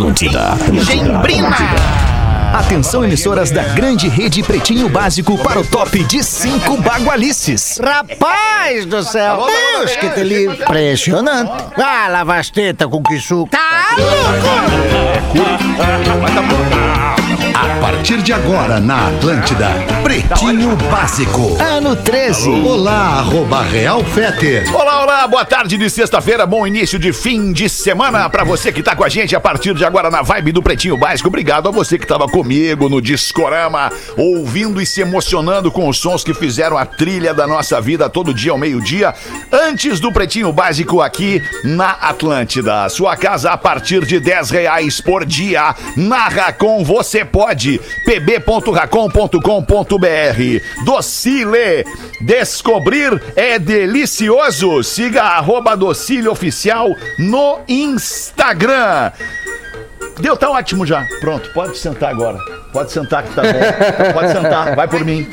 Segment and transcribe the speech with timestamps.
[0.00, 0.56] Atlântida.
[0.82, 1.54] Gembrina.
[2.54, 7.78] Atenção, emissoras da grande rede Pretinho Básico para o top de cinco bagualices.
[7.78, 9.44] Rapaz do céu.
[9.46, 10.62] Deus que te livre.
[10.62, 11.52] Impressionante.
[11.76, 13.50] Ah, lava as tetas com que suco.
[13.50, 13.94] Tá
[17.60, 19.68] A partir de agora na Atlântida,
[20.02, 21.58] Pretinho Básico.
[21.60, 22.48] Ano 13.
[22.48, 24.74] Olá, arroba Real Feter.
[24.74, 28.82] Olá, olá, boa tarde de sexta-feira, bom início de fim de semana pra você que
[28.82, 31.28] tá com a gente a partir de agora na vibe do Pretinho Básico.
[31.28, 36.24] Obrigado a você que tava comigo no Discorama, ouvindo e se emocionando com os sons
[36.24, 39.12] que fizeram a trilha da nossa vida todo dia ao meio-dia,
[39.52, 42.88] antes do Pretinho Básico aqui na Atlântida.
[42.88, 45.74] Sua casa a partir de 10 reais por dia.
[45.94, 47.49] Na Racon você pode.
[48.04, 51.84] pb.racon.com.br Docile.
[52.20, 54.82] Descobrir é delicioso.
[54.82, 59.12] Siga arroba Docile Oficial no Instagram.
[60.18, 61.06] Deu, tá ótimo já.
[61.20, 62.38] Pronto, pode sentar agora.
[62.72, 64.12] Pode sentar que tá bom.
[64.12, 65.26] Pode sentar, vai por mim.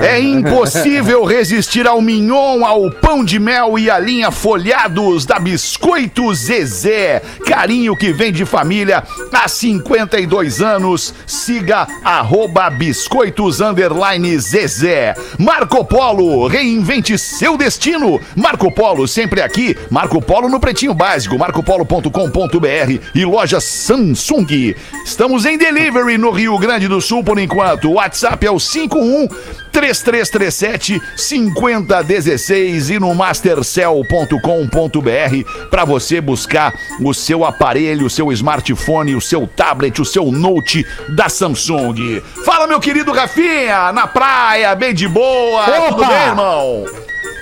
[0.00, 6.32] É impossível resistir ao mignon, ao pão de mel e à linha folhados da Biscoito
[6.34, 7.20] Zezé.
[7.46, 11.14] Carinho que vem de família há 52 anos.
[11.26, 15.14] Siga arroba biscoitos underline Zezé.
[15.38, 18.20] Marco Polo, reinvente seu destino.
[18.36, 19.76] Marco Polo sempre aqui.
[19.90, 21.38] Marco Polo no Pretinho Básico.
[21.38, 23.60] marcopolo.com.br e loja
[24.02, 24.74] Samsung.
[25.04, 27.88] Estamos em delivery no Rio Grande do Sul por enquanto.
[27.88, 29.28] O WhatsApp é o 51
[29.70, 39.20] 3337 5016 e no mastercell.com.br para você buscar o seu aparelho, o seu smartphone, o
[39.20, 42.20] seu tablet, o seu note da Samsung.
[42.44, 45.64] Fala, meu querido Rafinha, na praia, bem de boa.
[45.64, 46.08] Tudo Opa!
[46.08, 46.84] bem, irmão?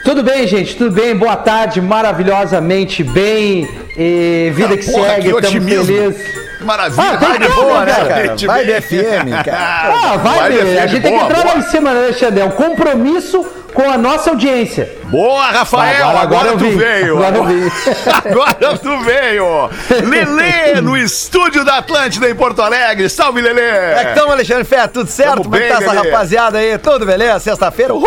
[0.05, 0.77] Tudo bem, gente?
[0.77, 1.15] Tudo bem?
[1.15, 3.69] Boa tarde, maravilhosamente bem.
[3.97, 5.85] E vida que Porra, segue, que estamos otimismo.
[5.87, 6.50] felizes.
[6.61, 8.37] Maravilha, Ah, vai de boa, né, cara?
[8.47, 9.59] Vai de FM, cara.
[9.93, 10.59] Ah, vai, Vai ver.
[10.59, 11.59] defender, A gente tem que boa, entrar lá boa.
[11.59, 12.41] em cima, né, Alexandre?
[12.41, 15.00] É um compromisso com a nossa audiência.
[15.11, 16.09] Boa, Rafael!
[16.09, 16.77] Agora, Agora- agora tu vi.
[16.77, 17.25] veio!
[17.25, 17.51] Agora.
[18.25, 19.69] Agora tu veio!
[20.09, 23.09] Lelê, no estúdio da Atlântida em Porto Alegre.
[23.09, 23.61] Salve, Lelê!
[23.61, 25.31] É que estamos, Alexandre Fé, tudo certo?
[25.33, 26.11] Tamo Como é que bem, tá essa Lelê.
[26.11, 26.79] rapaziada aí?
[26.79, 27.41] Tudo beleza?
[27.41, 27.93] Sexta-feira?
[27.93, 28.07] Uhul!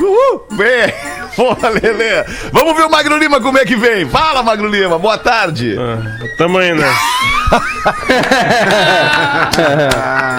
[0.00, 0.46] Uhul!
[0.52, 0.92] Bem,
[1.36, 2.24] boa, Lelê!
[2.50, 4.08] Vamos ver o Magro Lima como é que vem.
[4.08, 5.76] Fala, Magro Lima, boa tarde.
[6.38, 6.92] Tamo aí, né?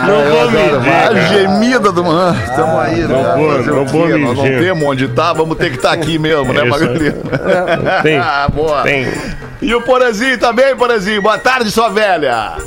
[0.08, 1.28] não vou A mentir.
[1.30, 2.36] gemida do man.
[2.56, 3.08] Tamo aí, né?
[3.08, 4.10] não vou- o não vou?
[4.18, 6.98] Nós não temos onde tá, vamos ter que estar aqui mesmo, né, É Magro aí.
[6.98, 7.22] Lima?
[8.04, 8.18] Tem.
[8.18, 8.84] Ah, boa.
[8.84, 9.08] Tem.
[9.62, 11.22] E o Porazinho também, Porazinho.
[11.22, 12.58] Boa tarde, sua velha.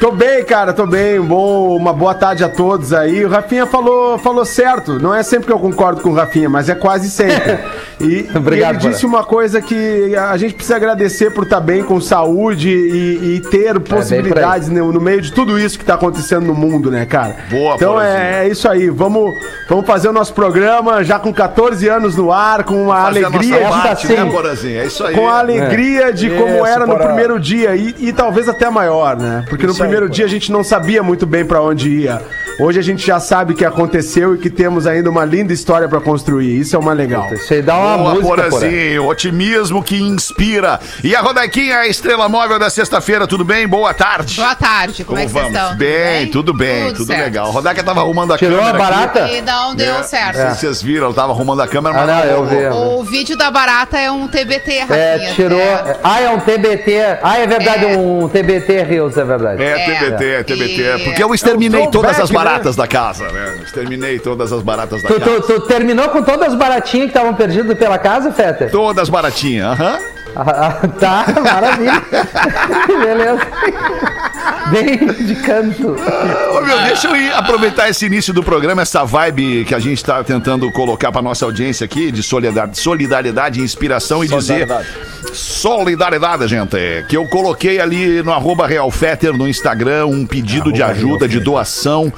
[0.00, 1.20] Tô bem, cara, tô bem.
[1.20, 3.24] Bom, uma boa tarde a todos aí.
[3.24, 4.98] O Rafinha falou, falou certo.
[4.98, 7.58] Não é sempre que eu concordo com o Rafinha, mas é quase sempre.
[8.00, 11.82] E, Obrigado, e ele disse uma coisa que a gente precisa agradecer por estar bem
[11.82, 16.46] com saúde e, e ter possibilidades no, no meio de tudo isso que tá acontecendo
[16.46, 17.36] no mundo, né, cara?
[17.50, 18.88] Boa, Então é, é isso aí.
[18.88, 19.34] Vamos,
[19.68, 23.26] vamos fazer o nosso programa já com 14 anos no ar, com uma Fazer a
[23.28, 23.60] alegria.
[23.60, 24.16] nossa parte, assim.
[24.16, 24.80] né, Porazinho?
[24.80, 25.14] É isso aí.
[25.14, 29.16] Com a alegria de como Isso, era no primeiro dia e, e talvez até maior,
[29.16, 29.44] né?
[29.48, 30.14] Porque no Isso aí, primeiro Porã.
[30.16, 32.20] dia a gente não sabia muito bem pra onde ia.
[32.60, 35.98] Hoje a gente já sabe que aconteceu e que temos ainda uma linda história pra
[35.98, 36.58] construir.
[36.60, 37.26] Isso é uma legal.
[37.32, 38.28] Isso aí dá uma Boa, música.
[38.50, 40.78] Porazinho, otimismo que inspira.
[41.02, 43.66] E a Rodaquinha, a estrela móvel da sexta-feira, tudo bem?
[43.66, 44.36] Boa tarde.
[44.36, 45.58] Boa tarde, como, Como é que vocês vamos?
[45.62, 45.76] estão?
[45.78, 47.20] Bem, tudo bem, tudo, certo.
[47.24, 47.46] legal.
[47.48, 48.84] A Rodaquia tava arrumando a Tirou a câmera.
[48.84, 48.94] aqui.
[48.94, 49.28] barata?
[49.30, 50.36] E não deu É, certo.
[50.36, 52.56] Não sei se vocês viram, ela tava arrumando a câmera, Ah, não, eu vi.
[52.66, 54.98] O vídeo da barata é um TBT, Rafinha.
[54.98, 55.58] É, tirou.
[55.58, 55.96] É.
[56.04, 57.18] Ah, é um TBT.
[57.22, 57.96] Ah, é verdade, É.
[57.96, 59.62] um TBT Reels, é verdade.
[59.62, 59.86] É, É.
[59.98, 60.82] TBT, é TBT.
[60.82, 63.56] E- Porque eu exterminei É um todas as throwback, baratas da casa, né?
[63.62, 65.40] Exterminei todas as baratas da Tu, casa.
[65.40, 68.70] tu- tu terminou com todas as baratinhas que estavam perdidas pela casa, Fetter?
[68.70, 69.98] Todas baratinhas, aham.
[70.36, 70.44] Ah,
[70.82, 72.02] ah, tá, maravilha.
[73.04, 73.40] Beleza.
[74.70, 75.88] Bem de canto.
[75.88, 79.98] Ô, meu, deixa eu ir aproveitar esse início do programa, essa vibe que a gente
[79.98, 84.68] está tentando colocar para nossa audiência aqui, de solidariedade, solidariedade e inspiração, e dizer.
[85.32, 86.76] Solidariedade, gente.
[87.08, 92.12] Que eu coloquei ali no arroba Realfetter no Instagram um pedido de ajuda, de doação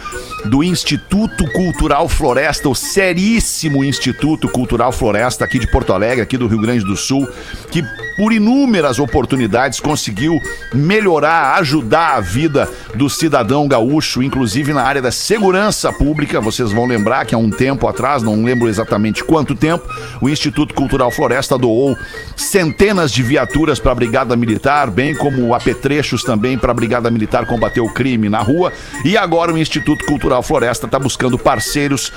[0.45, 6.47] do Instituto Cultural Floresta, o seríssimo Instituto Cultural Floresta aqui de Porto Alegre, aqui do
[6.47, 7.29] Rio Grande do Sul,
[7.71, 7.85] que
[8.17, 10.41] por inúmeras oportunidades conseguiu
[10.73, 16.41] melhorar, ajudar a vida do cidadão gaúcho, inclusive na área da segurança pública.
[16.41, 19.87] Vocês vão lembrar que há um tempo atrás, não lembro exatamente quanto tempo,
[20.21, 21.97] o Instituto Cultural Floresta doou
[22.37, 27.47] centenas de viaturas para a Brigada Militar, bem como apetrechos também para a Brigada Militar
[27.47, 28.73] combater o crime na rua.
[29.05, 32.13] E agora o Instituto Cultural Floresta está buscando parceiros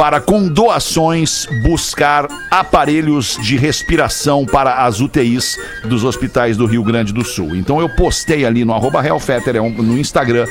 [0.00, 7.12] para, com doações, buscar aparelhos de respiração para as UTIs dos hospitais do Rio Grande
[7.12, 7.54] do Sul.
[7.54, 10.46] Então eu postei ali no arroba Fetter, é no Instagram,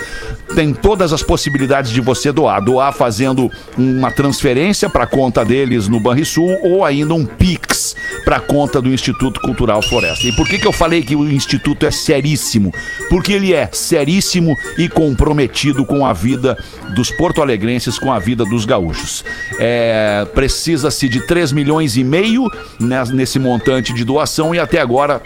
[0.53, 2.61] tem todas as possibilidades de você doar.
[2.63, 8.35] Doar fazendo uma transferência para a conta deles no Banrisul ou ainda um Pix para
[8.35, 10.27] a conta do Instituto Cultural Floresta.
[10.27, 12.71] E por que, que eu falei que o Instituto é seríssimo?
[13.09, 16.55] Porque ele é seríssimo e comprometido com a vida
[16.93, 19.23] dos porto-alegrenses, com a vida dos gaúchos.
[19.59, 22.49] É, Precisa-se de 3 milhões e meio
[22.79, 25.21] né, nesse montante de doação e até agora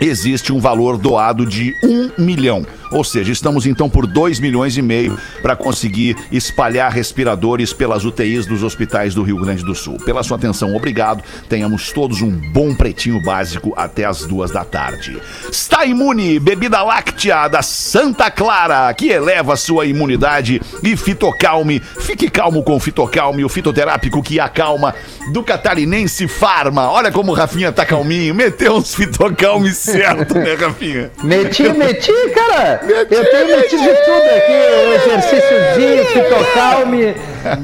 [0.00, 2.66] existe um valor doado de um milhão.
[2.92, 8.46] Ou seja, estamos então por 2 milhões e meio para conseguir espalhar respiradores pelas UTIs
[8.46, 9.96] dos hospitais do Rio Grande do Sul.
[10.04, 11.22] Pela sua atenção, obrigado.
[11.48, 15.20] Tenhamos todos um bom pretinho básico até as duas da tarde.
[15.50, 21.80] Está imune, bebida láctea da Santa Clara, que eleva sua imunidade e fitocalme.
[21.80, 24.94] Fique calmo com o fitocalme, o fitoterápico que acalma
[25.32, 26.90] do catarinense Farma.
[26.90, 31.10] Olha como o Rafinha tá calminho, meteu uns fitocalmes certo, né, Rafinha?
[31.22, 32.81] Meti, meti, cara.
[32.88, 34.52] Eu tenho metido de tudo aqui.
[34.94, 37.14] Exercíciozinho, fitocalme.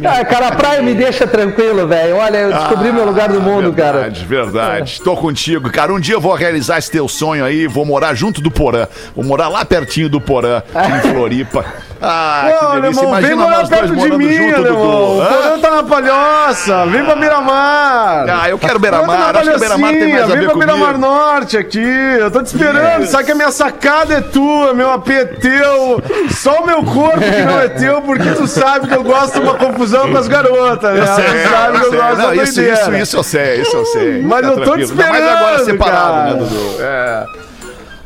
[0.05, 2.17] Ah, cara, a praia me deixa tranquilo, velho.
[2.17, 3.99] Olha, eu descobri meu lugar no mundo, cara.
[4.11, 5.01] Verdade, verdade.
[5.03, 5.93] Tô contigo, cara.
[5.93, 8.87] Um dia eu vou realizar esse teu sonho aí, vou morar junto do Porã.
[9.15, 11.65] Vou morar lá pertinho do Porã, em Floripa.
[12.01, 13.03] Ah, Pô, que delícia.
[13.03, 14.63] alemão, vem Imagina morar nós dois perto de morando mim, junto.
[14.63, 14.75] Dudu.
[14.79, 15.27] O Hã?
[15.27, 16.87] Porão tá na palhoça.
[16.87, 18.27] Vem pra Miramar.
[18.29, 19.19] Ah, eu quero tá Beira-Mar.
[19.33, 20.97] na Acho que Beira-Mar tem mais a Vem ver pra Miramar.
[20.99, 21.83] Norte aqui.
[22.21, 23.01] Eu tô te esperando.
[23.01, 23.11] Yes.
[23.11, 26.01] Sabe que a minha sacada é tua, meu AP é teu.
[26.31, 29.41] Só o meu corpo que não é teu, porque tu sabe que eu gosto de
[29.41, 31.01] uma confusão com as garotas, né?
[31.01, 31.99] Eu sei, tu sabe eu que eu sei.
[32.01, 32.81] gosto Não, da isso, doideira.
[32.81, 34.23] isso, isso eu sei, isso eu sei.
[34.23, 35.03] Mas eu tô te tranquilo.
[35.03, 36.35] Ainda mais agora esperando, separado, cara.
[36.35, 36.77] né, Dudu?
[36.83, 37.27] É.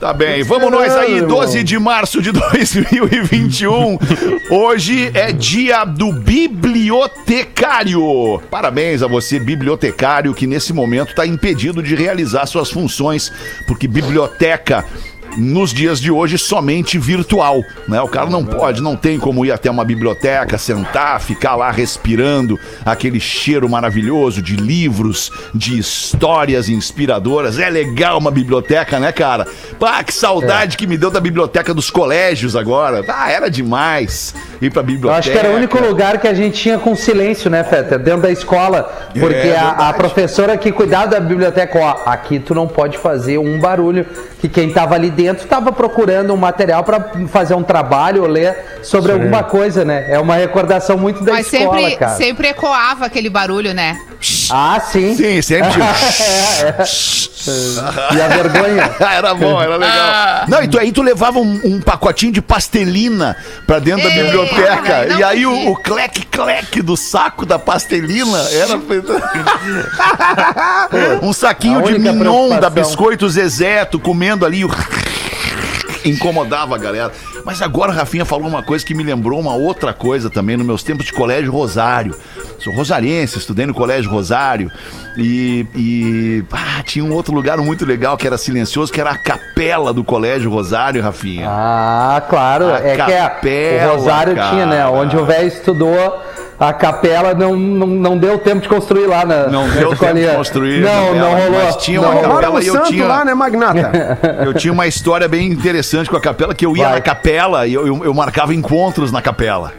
[0.01, 3.99] Tá bem, vamos nós aí, esperando, 12 de março de 2021.
[4.51, 8.43] Hoje é dia do bibliotecário.
[8.51, 13.31] Parabéns a você, bibliotecário, que nesse momento está impedido de realizar suas funções,
[13.69, 14.85] porque biblioteca.
[15.37, 18.01] Nos dias de hoje, somente virtual, né?
[18.03, 22.61] O cara não pode, não tem como ir até uma biblioteca, sentar, ficar lá respirando
[22.85, 27.59] aquele cheiro maravilhoso de livros, de histórias inspiradoras.
[27.59, 29.47] É legal uma biblioteca, né, cara?
[29.79, 33.03] Pá, que saudade que me deu da biblioteca dos colégios agora.
[33.09, 34.35] Ah, era demais
[34.67, 35.19] ir pra Eu biblioteca.
[35.19, 37.99] acho que era o único lugar que a gente tinha com silêncio, né, Fetter?
[37.99, 38.83] Dentro da escola.
[39.19, 39.99] Porque É, a, a verdade.
[39.99, 44.07] professora que cuidava da biblioteca, ó, aqui tu não pode fazer um barulho.
[44.41, 48.57] Que quem tava ali dentro tava procurando um material pra fazer um trabalho ou ler
[48.83, 50.07] sobre alguma coisa, né?
[50.09, 52.17] É uma recordação muito da Mas escola, sempre, cara.
[52.17, 53.97] sempre ecoava aquele barulho, né?
[54.51, 55.17] Ah, sim.
[55.17, 55.95] Sim, sempre tinha.
[57.45, 58.95] E a vergonha.
[59.01, 60.45] era bom, era legal.
[60.49, 63.37] Não, e tu, aí tu levava um, um pacotinho de pastelina
[63.67, 65.07] pra dentro da Ei, biblioteca.
[65.07, 68.79] não E aí o, o clec-clec do saco da pastelina era.
[71.23, 72.71] um saquinho de mignon da.
[72.71, 74.71] Biscoito Zezé, tu comendo ali o.
[76.05, 77.13] Incomodava a galera.
[77.45, 80.67] Mas agora o Rafinha falou uma coisa que me lembrou uma outra coisa também nos
[80.67, 82.15] meus tempos de colégio Rosário.
[82.59, 84.71] Sou rosariense, estudei no colégio Rosário
[85.17, 89.19] e, e ah, tinha um outro lugar muito legal que era silencioso, que era a
[89.19, 91.47] capela do colégio Rosário, Rafinha.
[91.49, 92.67] Ah, claro.
[92.73, 94.77] A é que a- capela, o Rosário tinha, né?
[94.79, 94.91] cara.
[94.91, 96.23] Onde o velho estudou,
[96.69, 100.29] a capela não, não, não deu tempo de construir lá na Não deu tempo de
[100.37, 101.65] construir Não, capela, não rolou.
[101.65, 104.19] mas tinha não uma capela e eu santo tinha- lá, né, Magnata?
[104.45, 106.95] Eu tinha uma história bem interessante com a capela, que eu ia Vai.
[106.95, 109.73] na capela e eu, eu, eu marcava encontros na capela.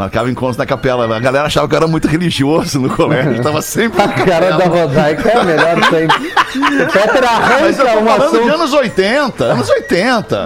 [0.00, 1.14] Marcava encontros na capela.
[1.14, 3.34] A galera achava que eu era muito religioso no colégio.
[3.36, 4.64] Eu tava sempre A cara da.
[4.64, 6.30] Rodaica é a melhor sempre.
[6.50, 7.22] O Peter
[7.60, 9.44] Mas eu arranca tô um falando de anos 80.
[9.44, 10.36] Anos 80.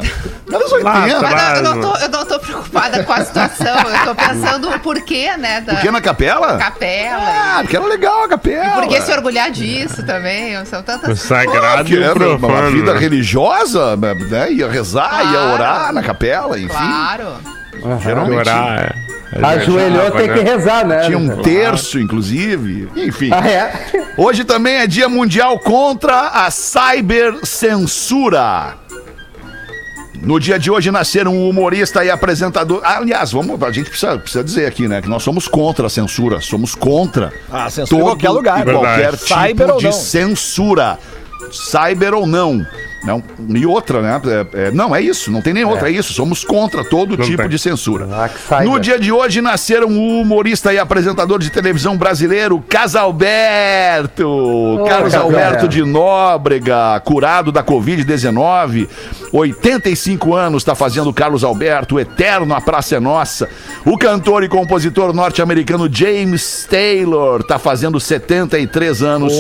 [0.53, 0.85] Anos 80.
[0.85, 3.75] Lá Mas eu, não tô, eu não tô preocupada com a situação.
[3.91, 5.61] Eu tô pensando o porquê, né?
[5.63, 6.59] Da Por que na capela?
[6.59, 7.23] capela.
[7.23, 8.67] Ah, porque era legal a capela.
[8.67, 10.63] e por que se orgulhar disso também?
[10.67, 14.53] São O tantas sagrado o era uma vida religiosa, né?
[14.53, 15.53] Ia rezar, ia Claro.
[15.55, 16.69] orar na capela, enfim.
[16.77, 17.37] Claro.
[18.03, 19.14] Geralmente Orar, é.
[19.43, 21.07] Ajoelhou, tem que rezar, né?
[21.07, 22.89] tinha um terço, inclusive.
[22.97, 23.31] Enfim.
[23.33, 23.73] Ah, é?
[24.17, 28.75] Hoje também é Dia Mundial contra a Cybercensura.
[30.23, 32.81] No dia de hoje nasceram um humorista e apresentador.
[32.83, 35.03] Aliás, vamos, a gente precisa, precisa dizer aqui, né?
[35.03, 36.41] Que nós somos contra a censura.
[36.41, 37.31] Somos contra.
[37.53, 38.61] Ah, censura em qualquer lugar.
[38.61, 39.19] e qualquer Verdade.
[39.19, 39.93] tipo Cyber ou de não.
[39.93, 40.99] censura.
[41.51, 42.65] Cyber ou não.
[43.05, 44.21] Não, e outra, né?
[44.25, 46.13] É, é, não, é isso, não tem nem outra, é, isso.
[46.13, 47.49] Somos contra todo tipo tem.
[47.49, 48.09] de censura.
[48.11, 48.65] Ah.
[48.65, 54.25] No dia de hoje nasceram o humorista e apresentador de televisão brasileiro, Casalberto.
[54.89, 55.45] Carlos Casalberto.
[55.45, 58.89] Alberto de Nóbrega, curado da Covid-19.
[59.33, 63.49] 85 anos está fazendo Carlos Alberto, o eterno A Praça é Nossa.
[63.85, 69.35] O cantor e compositor norte-americano James Taylor está fazendo 73 anos.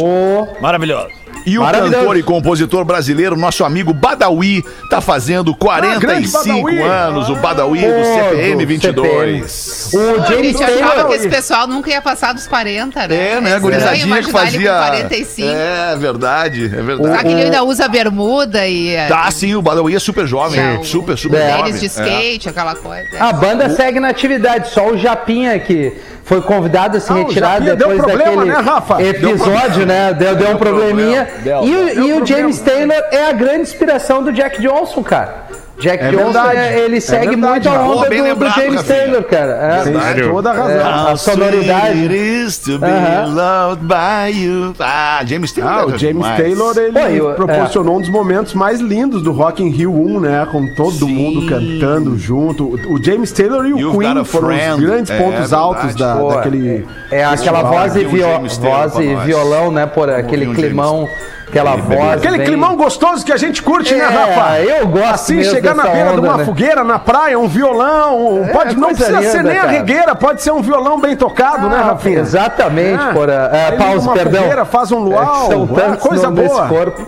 [0.60, 1.23] Maravilhoso.
[1.46, 6.78] E o cantor e compositor brasileiro, nosso amigo Badawi, tá fazendo 45 Badawi.
[6.82, 9.50] anos, o Badawi do CPM do 22.
[9.52, 10.04] CPM.
[10.16, 11.08] O A James gente achava Taylor.
[11.08, 13.32] que esse pessoal nunca ia passar dos 40, né?
[13.32, 14.72] É, né, gurizadinha que fazia...
[14.72, 15.48] com 45.
[15.48, 17.22] É, verdade, é Será verdade.
[17.24, 20.82] que ele ainda usa bermuda e é, Tá, sim, o Badawi é super jovem, Sim.
[20.84, 21.58] super, super É.
[21.58, 21.72] jovem.
[21.74, 21.88] de É.
[21.88, 23.08] skate, aquela coisa.
[23.20, 25.92] A banda segue na atividade, só o Japinha que
[26.24, 28.94] foi convidado a se Ah, retirar depois deu problema, daquele né, Rafa?
[28.94, 30.14] Deu episódio, né?
[30.14, 31.28] Deu, deu um probleminha.
[31.42, 32.26] Deu, e o, e o.
[32.26, 35.44] James Taylor é a grande inspiração do Jack Johnson, cara.
[35.78, 36.56] Jack É Johnson, verdade.
[36.58, 38.96] é- ele É segue verdade, muito a onda do, do lembrado, James Rafinha.
[38.98, 39.52] Taylor, cara.
[39.52, 40.28] É.
[40.30, 41.06] Toda a razão.
[41.08, 42.08] a sonoridade.
[42.64, 42.86] To be
[43.34, 44.74] loved by you.
[44.78, 45.72] Ah, James Taylor.
[45.72, 46.36] Ah, é o James demais.
[46.40, 50.20] Taylor, ele Pô, eu- proporcionou um dos momentos mais lindos do Rock in Rio 1,
[50.20, 50.46] né?
[50.50, 51.12] Com todo Sim.
[51.14, 52.64] mundo cantando junto.
[52.88, 56.28] O James Taylor e o You've Queen foram os grandes É, pontos altos da, Pô,
[56.34, 56.86] daquele...
[57.10, 59.86] É aquela voz e, Aqui vio- James Taylor voz e violão, né?
[59.86, 61.08] Por aquele climão,
[61.58, 62.12] aquela voz.
[62.18, 64.60] Aquele bem- climão gostoso que a gente curte, né, É, Rafa?
[64.60, 66.44] eu gosto Assim, mesmo chegar na beira de onda, uma né?
[66.44, 68.40] fogueira, na praia, um violão.
[68.42, 69.72] um- pode, não precisa ser linda, nem a cara.
[69.72, 72.18] regueira, pode ser um violão bem tocado, né, Ah, Rafinha?
[72.20, 73.12] Exatamente, É.
[73.12, 73.48] Porã.
[73.52, 74.40] É, pausa, perdão.
[74.42, 76.66] fogueira, faz um luau, É, são tantos coisa boa.
[76.68, 77.02] corpo.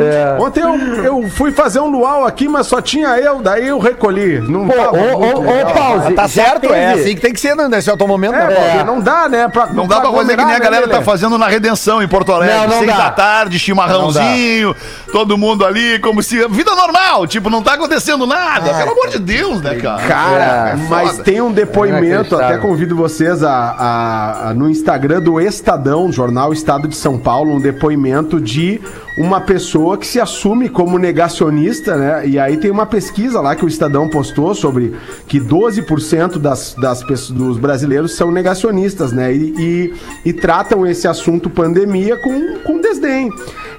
[0.00, 0.36] É.
[0.40, 4.40] Ontem eu, eu fui fazer um luau aqui, mas só tinha eu, daí eu recolhi.
[4.40, 5.70] Não Pô, tava ô, muito ô, legal.
[5.70, 6.14] ô, pause.
[6.14, 8.70] Tá certo, é assim que tem que ser né, nesse atual momento, É, né, Paulo?
[8.70, 9.48] porque não dá, né?
[9.48, 12.02] Pra, Não dá pra fazer que nem a aglomerar, galera né, tá fazendo na Redenção
[12.02, 12.56] em Porto Alegre.
[12.56, 12.96] Não, não Seis dá.
[12.96, 14.74] da tarde, chimarrãozinho,
[15.12, 16.46] todo mundo ali, como se.
[16.48, 18.72] Vida normal, tipo, não tá acontecendo nada.
[18.74, 20.02] Pelo amor de Deus, né, cara?
[20.02, 21.24] Cara, É mas foda.
[21.24, 26.86] tem um depoimento, até convido vocês a, a- a- no Instagram do Estadão, jornal Estado
[26.88, 28.80] de São Paulo, um depoimento de
[29.18, 32.26] uma pessoa que se assume como negacionista, né?
[32.28, 34.94] E aí tem uma pesquisa lá que o Estadão postou sobre
[35.26, 39.34] que 12% das, das dos brasileiros são negacionistas, né?
[39.34, 39.94] E, e-
[40.26, 43.32] e tratam esse assunto pandemia com, com desdém.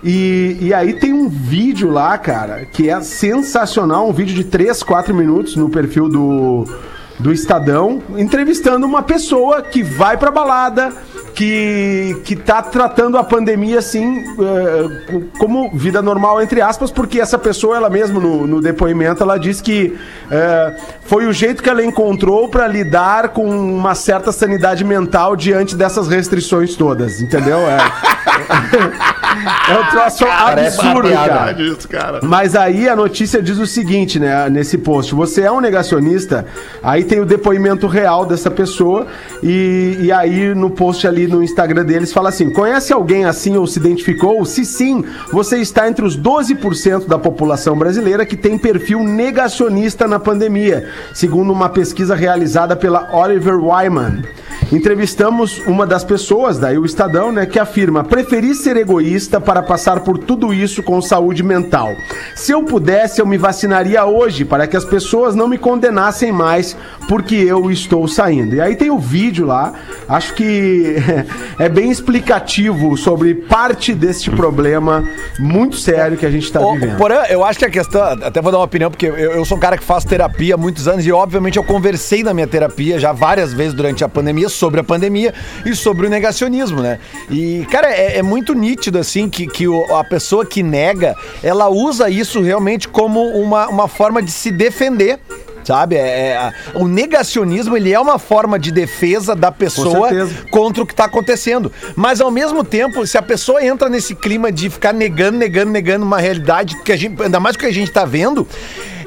[0.03, 4.83] E, e aí tem um vídeo lá, cara, que é sensacional, um vídeo de 3,
[4.83, 6.65] 4 minutos no perfil do,
[7.19, 10.91] do Estadão, entrevistando uma pessoa que vai pra balada,
[11.35, 17.37] que, que tá tratando a pandemia assim, co- como vida normal, entre aspas, porque essa
[17.37, 19.97] pessoa, ela mesma no, no depoimento, ela diz que
[20.31, 25.75] eh, foi o jeito que ela encontrou pra lidar com uma certa sanidade mental diante
[25.75, 27.59] dessas restrições todas, entendeu?
[27.59, 27.77] É,
[29.69, 31.61] é um troço uma absurdo, cara.
[31.61, 32.19] Isso, cara.
[32.23, 36.45] Mas aí a notícia diz o seguinte, né, nesse post: você é um negacionista,
[36.81, 39.07] aí tem o depoimento real dessa pessoa,
[39.43, 43.67] e, e aí no post ali no Instagram deles fala assim: conhece alguém assim ou
[43.67, 44.43] se identificou?
[44.45, 50.19] Se sim, você está entre os 12% da população brasileira que tem perfil negacionista na
[50.19, 54.23] pandemia, segundo uma pesquisa realizada pela Oliver Wyman.
[54.71, 60.01] Entrevistamos uma das pessoas, daí o Estadão, né, que afirma: preferi ser egoísta para passar
[60.01, 61.89] por tudo isso com saúde mental.
[62.35, 66.77] Se eu pudesse, eu me vacinaria hoje para que as pessoas não me condenassem mais
[67.07, 68.55] porque eu estou saindo.
[68.55, 69.73] E aí tem o vídeo lá,
[70.07, 70.95] acho que
[71.57, 75.03] é bem explicativo sobre parte deste problema
[75.39, 76.97] muito sério que a gente está vivendo.
[76.97, 79.57] Porém, eu acho que a questão, até vou dar uma opinião, porque eu, eu sou
[79.57, 82.99] um cara que faz terapia há muitos anos e, obviamente, eu conversei na minha terapia
[82.99, 85.33] já várias vezes durante a pandemia sobre a pandemia
[85.65, 86.99] e sobre o negacionismo, né?
[87.29, 91.69] E, cara, é, é muito nítido, assim, que, que o- a pessoa que nega, ela
[91.69, 95.19] usa isso realmente como uma, uma forma de se defender.
[95.61, 95.97] Sabe?
[95.97, 95.99] É,
[96.31, 100.09] é, o negacionismo ele é uma forma de defesa da pessoa
[100.49, 101.71] contra o que está acontecendo.
[101.95, 106.03] Mas ao mesmo tempo, se a pessoa entra nesse clima de ficar negando, negando, negando
[106.05, 108.47] uma realidade que a gente, ainda mais que a gente tá vendo,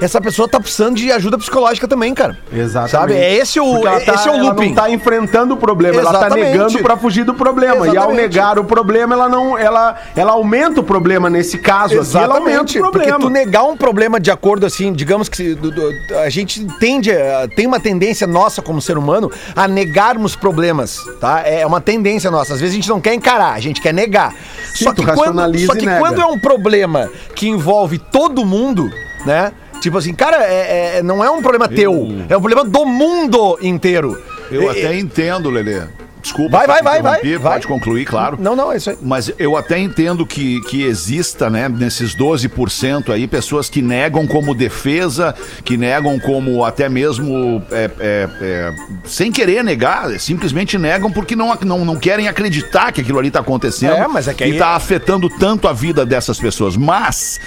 [0.05, 2.37] essa pessoa tá precisando de ajuda psicológica também, cara.
[2.53, 2.91] Exatamente.
[2.91, 3.13] Sabe?
[3.15, 4.69] É esse o Porque ela tá- esse é o Ela looping.
[4.69, 6.51] não tá enfrentando o problema, ela tá Exatamente.
[6.51, 7.87] negando pra fugir do problema.
[7.87, 8.17] E ao Exatamente.
[8.23, 12.63] negar o problema, ela não, ela, ela aumenta o problema nesse caso aqui, ela aumenta
[12.63, 13.19] o porque problema.
[13.21, 15.93] tu negar um problema de acordo assim, digamos que do- do-
[16.25, 17.11] a gente tende,
[17.57, 21.43] tem uma tendência nossa como ser humano a negarmos problemas, tá?
[21.45, 22.55] É uma tendência nossa.
[22.55, 24.33] Às vezes a gente não quer encarar, a gente quer negar.
[24.75, 25.99] Sim, só que quando, só que nega.
[26.01, 28.91] quando é um problema que envolve todo mundo,
[29.27, 29.53] né?
[29.83, 31.93] Tipo assim, cara, é- é- não é um problema teu,
[32.29, 34.23] é um problema do mundo inteiro.
[34.51, 35.83] Eu até entendo, Lelê.
[36.23, 36.57] desculpa.
[36.59, 37.53] Vai, vai, vai, vai, vai.
[37.55, 38.37] Pode concluir, claro.
[38.41, 38.97] Não, não, é isso aí.
[39.03, 44.55] Mas eu até entendo que, que exista, né, nesses 12% aí, pessoas que negam como
[44.55, 45.35] defesa,
[45.65, 48.73] que negam como até mesmo é, é, é,
[49.05, 53.41] sem querer negar, simplesmente negam porque não, não, não querem acreditar que aquilo ali está
[53.41, 56.77] acontecendo É, mas é que e aí- está afetando tanto a vida dessas pessoas.
[56.77, 57.41] Mas.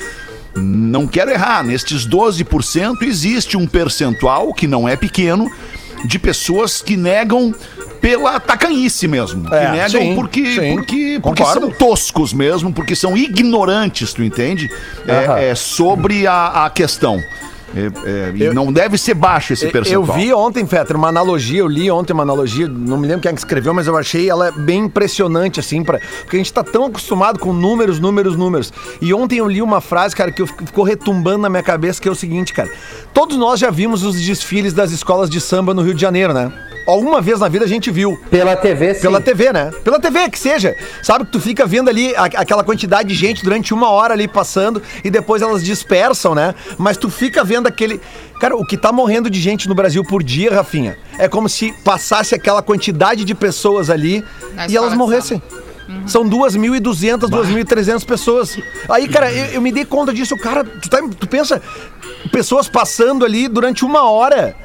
[0.56, 5.52] Não quero errar, nestes 12% existe um percentual que não é pequeno
[6.06, 7.54] de pessoas que negam
[8.00, 9.54] pela tacanhice mesmo.
[9.54, 10.76] É, que negam sim, porque, sim.
[10.76, 11.60] porque, porque Concordo.
[11.60, 14.70] são toscos mesmo, porque são ignorantes, tu entende?
[15.08, 17.22] É, é sobre a, a questão.
[17.76, 20.18] É, é, e Eu- não deve ser baixo esse Eu percentual.
[20.18, 23.34] vi ontem, Fetter, uma analogia, eu li ontem uma analogia, não me lembro quem é
[23.34, 26.86] que escreveu, mas eu achei ela bem impressionante, assim, pra, porque a gente tá tão
[26.86, 28.72] acostumado com números, números, números.
[29.02, 32.08] E ontem eu li uma frase, cara, que eu- ficou retumbando na minha cabeça, que
[32.08, 32.70] é o seguinte, cara.
[33.14, 36.52] Todos nós já vimos os desfiles das escolas de samba no Rio de Janeiro, né?
[36.88, 38.16] Alguma vez na vida a gente viu.
[38.30, 39.02] Pela TV, sim.
[39.02, 39.72] Pela TV, né?
[39.84, 40.76] Pela TV, que seja.
[41.02, 44.28] Sabe que tu fica vendo ali a- aquela quantidade de gente durante uma hora ali
[44.28, 46.54] passando e depois elas dispersam, né?
[46.78, 48.00] Mas tu fica vendo aquele.
[48.40, 51.72] Cara, o que tá morrendo de gente no Brasil por dia, Rafinha, é como se
[51.84, 55.42] passasse aquela quantidade de pessoas ali Na e elas morressem.
[56.08, 58.58] São 2.200, 2.300 pessoas.
[58.90, 60.36] Aí, cara, eu, eu me dei conta disso.
[60.38, 61.62] Cara, tu, tá- tu pensa,
[62.32, 64.56] pessoas passando ali durante uma hora,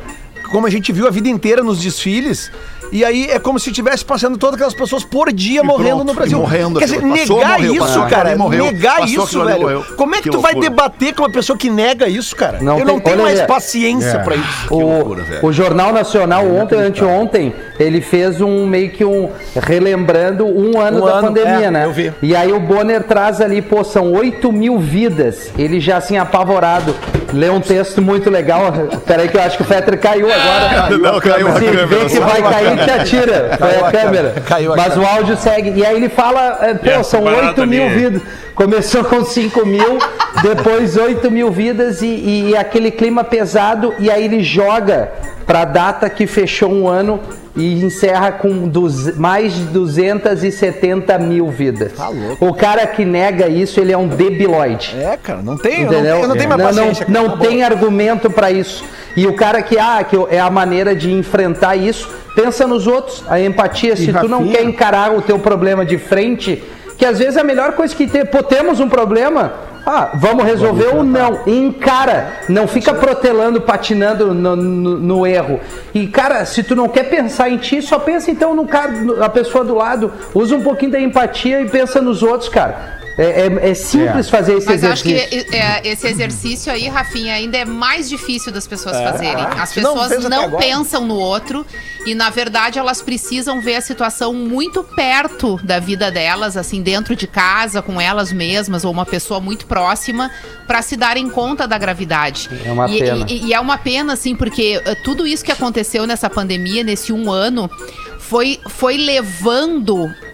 [0.51, 2.51] como a gente viu a vida inteira nos desfiles.
[2.93, 6.15] E aí é como se estivesse passando todas aquelas pessoas por dia morrendo pronto, no
[6.15, 6.39] Brasil.
[6.39, 7.01] e morrendo, Quer dizer.
[7.01, 8.65] Passou, negar morreu, isso, passou, cara, morreu.
[8.65, 9.61] negar Passou, isso, velho.
[9.61, 9.85] morreu.
[9.97, 10.71] Como é que, Que tu vai loucura.
[10.71, 12.59] debater com uma pessoa que nega isso, cara?
[12.61, 13.47] Não eu não tem- tenho olha mais aí.
[13.47, 14.19] paciência É.
[14.19, 14.67] pra isso.
[14.75, 15.47] O, loucura, velho.
[15.47, 21.07] o Jornal Nacional ontem, anteontem, ele fez um meio que um relembrando um ano Um
[21.07, 21.85] da ano, pandemia, é, né?
[21.85, 22.13] eu vi.
[22.23, 25.51] E aí o Bonner traz ali, pô, são 8 mil vidas.
[25.57, 26.95] Ele já assim apavorado.
[27.33, 28.73] Lê um texto muito legal.
[29.07, 30.99] Peraí que eu acho que o Fetter caiu agora.
[30.99, 31.87] Não, caiu a Se câmera.
[31.87, 33.57] vê que vai cair, te atira.
[33.59, 34.35] Foi a a câmera.
[34.47, 35.11] caiu a Mas câmera.
[35.13, 35.73] o áudio segue.
[35.77, 37.95] E aí ele fala, é, pô, É, são barato 8 mil ali.
[37.95, 38.23] vidas.
[38.55, 39.99] Começou com 5 mil,
[40.43, 43.95] depois 8 mil vidas e, e aquele clima pesado.
[43.99, 45.11] E aí ele joga
[45.47, 47.19] pra data que fechou um ano
[47.57, 51.93] e encerra com duz- mais de 270 mil vidas.
[51.93, 52.47] Tá louco.
[52.47, 54.95] O cara que nega isso, ele é um debiloide.
[54.99, 58.31] É, cara, não tem, não, eu não tenho mais não, não, não tá tem argumento
[58.31, 58.85] pra isso.
[59.17, 63.25] E o cara que, ah, que é a maneira de enfrentar isso, pensa nos outros,
[63.29, 63.97] a empatia.
[63.97, 64.57] Se tu não Rafinha?
[64.57, 66.63] quer encarar o teu problema de frente,
[66.97, 69.53] que às vezes é a melhor coisa que tem, pô, temos um problema,
[69.87, 71.41] ah, vamos resolver ou não.
[71.47, 75.59] Encara, não fica protelando, patinando no, no- no erro.
[75.95, 79.29] E, cara, se tu não quer pensar em ti, só pensa então no cara, na
[79.29, 80.13] pessoa do lado.
[80.35, 83.00] Usa um pouquinho da empatia e pensa nos outros, cara.
[83.21, 85.51] É, é- é simples fazer esse Mas eu acho exercício.
[85.51, 89.45] que é, esse exercício aí, Rafinha, ainda é mais difícil das pessoas fazerem.
[89.45, 90.65] As Se não pessoas não agora.
[90.65, 91.67] pensam no outro
[92.07, 97.15] e, na verdade, elas precisam ver a situação muito perto da vida delas, assim, dentro
[97.15, 100.31] de casa, com elas mesmas, ou uma pessoa muito próxima,
[100.67, 102.49] para se darem conta da gravidade.
[102.65, 103.27] É uma e, pena.
[103.29, 107.13] E, e é uma pena, assim, porque eh, tudo isso que aconteceu nessa pandemia, nesse
[107.13, 107.71] um ano,
[108.19, 110.30] foi, foi levando é,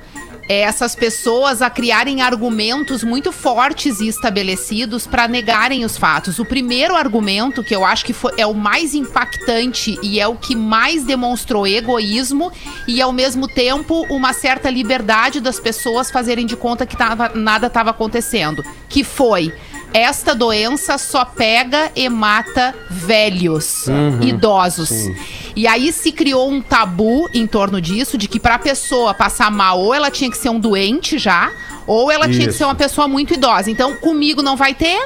[0.49, 6.39] essas pessoas a criarem argumentos muito fortes e estabelecidos para negarem os fatos.
[6.39, 10.37] O primeiro argumento, que eu acho que foi, é o mais impactante e é o
[10.37, 12.53] que mais demonstrou egoísmo
[12.87, 17.67] e, ao mesmo tempo, uma certa liberdade das pessoas fazerem de conta que tava- nada
[17.67, 19.53] estava acontecendo, que foi.
[19.95, 23.87] Esta doença só pega e mata velhos,
[24.21, 24.91] idosos.
[25.57, 29.81] E aí se criou um tabu em torno disso, de que pra pessoa passar mal,
[29.81, 31.51] ou ela tinha que ser um doente já,
[31.87, 32.59] ou ela tinha que Isso.
[32.59, 33.71] ser uma pessoa muito idosa.
[33.71, 34.99] Então, comigo não vai ter,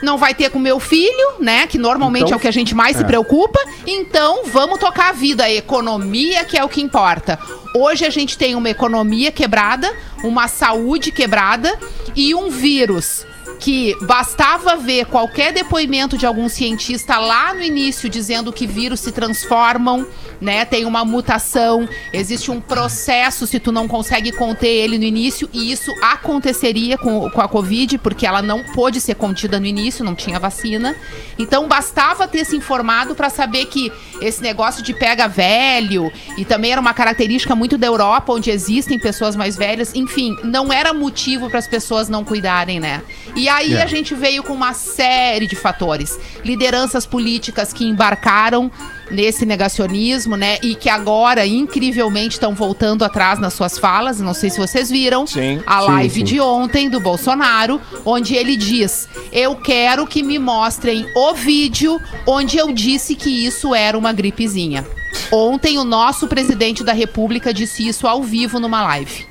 [0.00, 1.66] não vai ter com meu filho, né?
[1.66, 3.58] Que normalmente Então- é o que a gente mais se preocupa.
[3.84, 7.36] Então, vamos tocar a vida, a economia que é o que importa.
[7.74, 11.76] Hoje a gente tem uma economia quebrada, uma saúde quebrada
[12.14, 13.26] e um vírus
[13.60, 19.12] que bastava ver qualquer depoimento de algum cientista lá no início dizendo que vírus se
[19.12, 20.06] transformam,
[20.40, 20.64] né?
[20.64, 25.70] Tem uma mutação, existe um processo se tu não consegue conter ele no início e
[25.70, 30.14] isso aconteceria com, com a Covid porque ela não pôde ser contida no início, não
[30.14, 30.96] tinha vacina.
[31.38, 33.92] Então bastava ter se informado para saber que
[34.22, 38.98] esse negócio de pega velho e também era uma característica muito da Europa onde existem
[38.98, 43.02] pessoas mais velhas, enfim, não era motivo para as pessoas não cuidarem, né?
[43.36, 43.82] E aí É.
[43.82, 46.18] a gente veio com uma série de fatores.
[46.44, 48.70] Lideranças políticas que embarcaram
[49.10, 50.58] nesse negacionismo, né?
[50.62, 54.20] E que agora, incrivelmente, estão voltando atrás nas suas falas.
[54.20, 56.24] Não sei se vocês viram Sim, a sim, live sim.
[56.24, 62.56] de ontem do Bolsonaro, onde ele diz: Eu quero que me mostrem o vídeo onde
[62.56, 64.86] eu disse que isso era uma gripezinha.
[65.32, 69.26] Ontem o nosso presidente da República disse isso ao vivo numa live.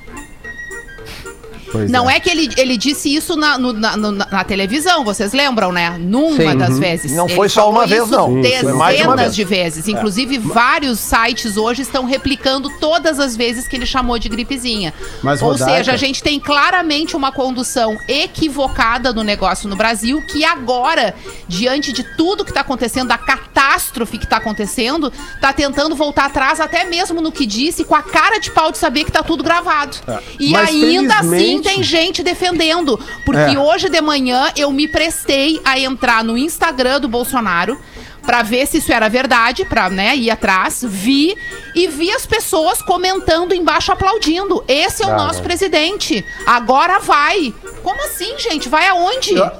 [1.72, 5.32] Pois Não é, que ele, ele disse isso na, no- na, no- na televisão, vocês
[5.32, 5.96] lembram, né?
[5.98, 6.56] Numa Sim.
[6.56, 7.12] das vezes.
[7.12, 8.26] Não Ele foi só uma vez, não.
[8.28, 9.34] Sim, Dezenas de uma vez.
[9.34, 9.88] de vezes.
[9.88, 14.92] Inclusive, vários sites hoje estão replicando todas as vezes que ele chamou de gripezinha.
[15.22, 20.22] Mas, Ou Rodaica- seja, a gente tem claramente uma condução equivocada do negócio no Brasil,
[20.22, 21.14] que agora,
[21.46, 26.60] diante de tudo que está acontecendo, da catástrofe que está acontecendo, está tentando voltar atrás,
[26.60, 29.42] até mesmo no que disse, com a cara de pau de saber que está tudo
[29.44, 29.96] gravado.
[30.38, 32.98] E Mas, ainda assim tem gente defendendo.
[33.24, 33.58] Porque É.
[33.58, 37.78] hoje de manhã eu me prestei a entrar no Instagram do Bolsonaro
[38.22, 40.84] pra ver se isso era verdade, pra né, ir atrás.
[40.86, 41.34] Vi
[41.74, 44.62] e vi as pessoas comentando embaixo, aplaudindo.
[44.68, 46.24] Esse é o nosso presidente.
[46.46, 47.52] Agora vai.
[47.82, 48.68] Como assim, gente?
[48.68, 49.34] Vai aonde?
[49.34, 49.50] Eu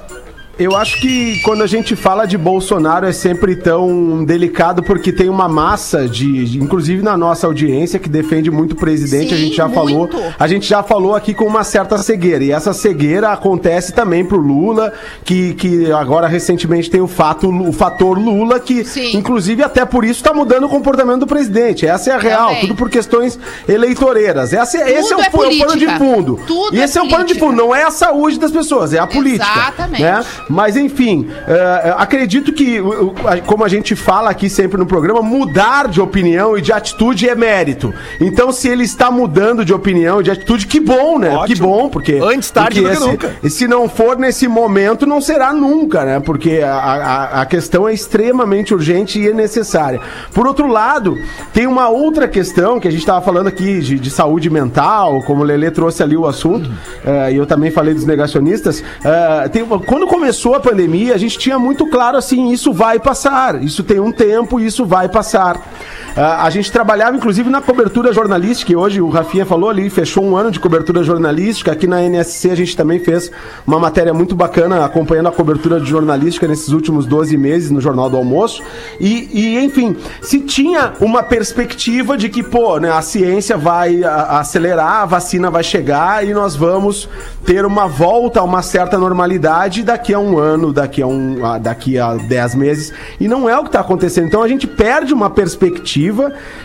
[0.75, 5.47] acho que quando a gente fala de Bolsonaro é sempre tão delicado porque tem uma
[5.47, 9.67] massa de, inclusive na nossa audiência, que defende muito o presidente, a Sim, gente já
[9.67, 10.11] muito.
[10.17, 10.33] falou.
[10.37, 12.43] A gente já falou aqui com uma certa cegueira.
[12.43, 17.71] E essa cegueira acontece também pro Lula, que, que agora recentemente tem o fato, o
[17.73, 19.17] fator Lula, que Sim.
[19.17, 21.87] inclusive até por isso está mudando o comportamento do presidente.
[21.87, 22.61] Essa é a real, Também.
[22.61, 24.53] tudo por questões eleitoreiras.
[24.53, 26.39] Essa, é- esse é o, é é pano de fundo.
[26.45, 28.93] Tudo e é esse é o pano de fundo, não é a saúde das pessoas,
[28.93, 29.45] é a política.
[29.51, 30.01] Exatamente.
[30.03, 30.23] Né?
[30.51, 32.77] Mas enfim, eh, acredito que,
[33.25, 37.27] a- como a gente fala aqui sempre no programa, mudar de opinião e de atitude
[37.29, 37.93] é mérito.
[38.19, 41.29] Então, se ele está mudando de opinião e de atitude, que bom, né?
[41.31, 41.47] Ótimo.
[41.47, 42.19] Que bom, porque.
[42.21, 43.35] Antes tarde porque do que esse- nunca.
[43.43, 46.19] E se não for nesse momento, não será nunca, né?
[46.19, 49.99] Porque a, a, a questão é extremamente urgente e é necessária.
[50.33, 51.15] Por outro lado,
[51.53, 55.41] tem uma outra questão que a gente estava falando aqui de, de saúde mental, como
[55.41, 56.69] o Lelê trouxe ali o assunto,
[57.05, 58.83] eh, e eu também falei dos negacionistas.
[59.03, 63.63] eh, tem quando começou a pandemia, a gente tinha muito claro assim: isso vai passar,
[63.63, 65.70] isso tem um tempo, isso vai passar.
[66.15, 70.23] Ah, a gente trabalhava, inclusive, na cobertura jornalística, e hoje o Rafinha falou ali, fechou
[70.25, 71.71] um ano de cobertura jornalística.
[71.71, 73.31] Aqui na NSC a gente também fez
[73.65, 78.09] uma matéria muito bacana acompanhando a cobertura de jornalística nesses últimos 12 meses no Jornal
[78.09, 78.61] do Almoço.
[78.99, 85.03] E, e, enfim, se tinha uma perspectiva de que, pô, né, a ciência vai acelerar,
[85.03, 87.07] a vacina vai chegar e nós vamos
[87.45, 91.57] ter uma volta a uma certa normalidade daqui a um ano, daqui a, um, a-
[91.57, 92.93] daqui a 10 meses.
[93.19, 94.27] E não é o que está acontecendo.
[94.27, 96.00] Então a gente perde uma perspectiva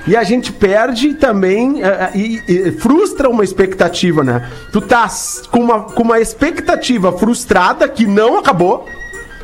[0.06, 4.50] e a gente perde também eh, eh, e, e frustra uma expectativa, né?
[4.72, 5.08] Tu tá
[5.50, 8.86] com uma, com uma expectativa frustrada que não acabou.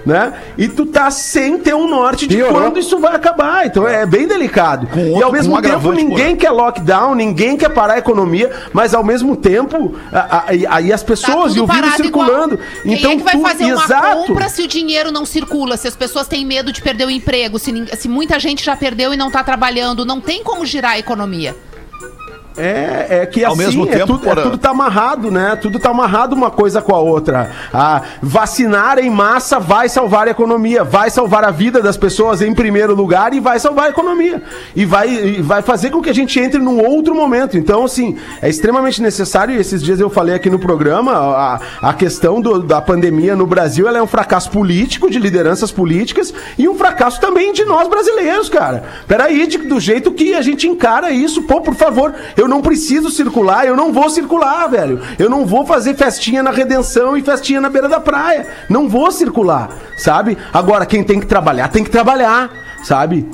[0.05, 0.33] Né?
[0.59, 2.61] E tu tá sem ter um norte de Piorou.
[2.61, 3.67] quando isso vai acabar.
[3.67, 4.87] Então é bem delicado.
[4.89, 8.95] Com e outro- ao mesmo tempo ninguém quer lockdown, ninguém quer parar a economia, mas
[8.95, 9.95] ao mesmo tempo
[10.53, 12.55] e- aí as Tá pessoas e tudo o vírus circulando.
[12.55, 12.69] igual.
[12.83, 14.17] Quem então é que vai tu- fazer uma exato.
[14.27, 15.77] compra se o dinheiro não circula?
[15.77, 19.15] Se as pessoas têm medo de perder o emprego, se, se muita gente já perdeu
[19.15, 21.55] e não tá trabalhando, não tem como girar a economia.
[22.57, 25.57] É, é que Ao assim, mesmo é tempo, tudo, é tudo tá amarrado, né?
[25.61, 27.51] Tudo tá amarrado uma coisa com a outra.
[27.73, 32.55] Ah, vacinar em massa vai salvar a economia, vai salvar a vida das pessoas em
[32.55, 34.43] primeiro lugar e vai salvar a economia.
[34.77, 37.57] E vai, e vai fazer com que a gente entre num outro momento.
[37.57, 41.95] Então, assim, é extremamente necessário, e esses dias eu falei aqui no programa, a, a
[41.95, 46.69] questão do- da pandemia no Brasil ela é um fracasso político, de lideranças políticas, e
[46.69, 48.85] um fracasso também de nós brasileiros, cara.
[49.09, 53.11] Peraí, de- do jeito que a gente encara isso, pô, por favor, eu não preciso
[53.11, 55.01] circular, eu não vou circular, velho.
[55.19, 58.47] Eu não vou fazer festinha na redenção e festinha na beira da praia.
[58.69, 60.37] Não vou circular, sabe?
[60.53, 62.51] Agora, quem tem que trabalhar, tem que trabalhar.
[62.83, 63.25] Sabe?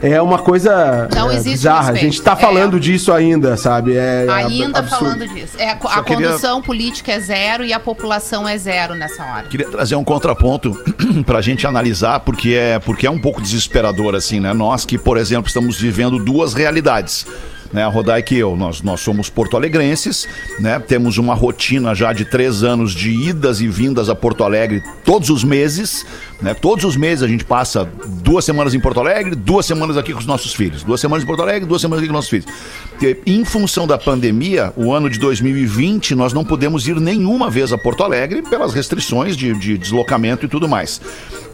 [0.00, 1.90] É, é uma coisa Não é, existe bizarra.
[1.90, 2.36] A gente tá É.
[2.36, 3.96] falando disso ainda, sabe?
[3.96, 5.04] É, é Ainda absurdo.
[5.04, 5.56] falando disso.
[5.58, 9.48] É, a, queria- condução política é zero e a população é zero nessa hora.
[9.48, 10.80] Queria trazer um contraponto
[11.26, 14.52] pra gente analisar, porque é, porque é um pouco desesperador, assim, né?
[14.52, 17.26] Nós que, por exemplo, estamos vivendo duas realidades.
[17.72, 20.26] Né, a Rodaica e eu, nós, nós somos porto-alegrenses,
[20.58, 20.78] né?
[20.78, 25.28] Temos uma rotina já de três anos de idas e vindas a Porto Alegre todos
[25.28, 26.06] os meses,
[26.40, 26.54] né?
[26.54, 27.86] Todos os meses a gente passa
[28.22, 30.82] duas semanas em Porto Alegre, duas semanas aqui com os nossos filhos.
[30.82, 32.46] Duas semanas em Porto Alegre, duas semanas aqui com os nossos filhos.
[32.90, 37.72] Porque, em função da pandemia, o ano de 2020, nós não podemos ir nenhuma vez
[37.72, 41.00] a Porto Alegre pelas restrições de, de deslocamento e tudo mais.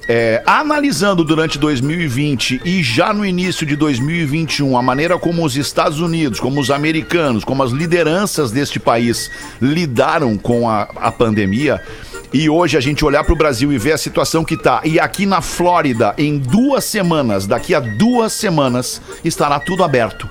[0.06, 5.98] É, analisando durante 2020 e já no início de 2021 a maneira como os Estados
[5.98, 9.30] Unidos, como os americanos, como as lideranças deste país
[9.62, 11.80] lidaram com a, a pandemia,
[12.34, 14.98] e hoje a gente olhar para o Brasil e ver a situação que tá, e
[14.98, 20.28] aqui na Flórida, em duas semanas, daqui a duas semanas, estará tudo aberto.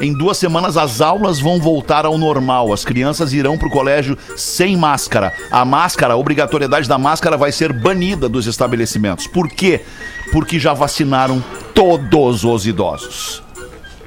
[0.00, 2.72] Em duas semanas as aulas vão voltar ao normal.
[2.72, 5.32] As crianças irão para o colégio sem máscara.
[5.50, 9.26] A máscara, a obrigatoriedade da máscara vai ser banida dos estabelecimentos.
[9.26, 9.82] Por quê?
[10.32, 11.42] Porque já vacinaram
[11.74, 13.43] todos os idosos.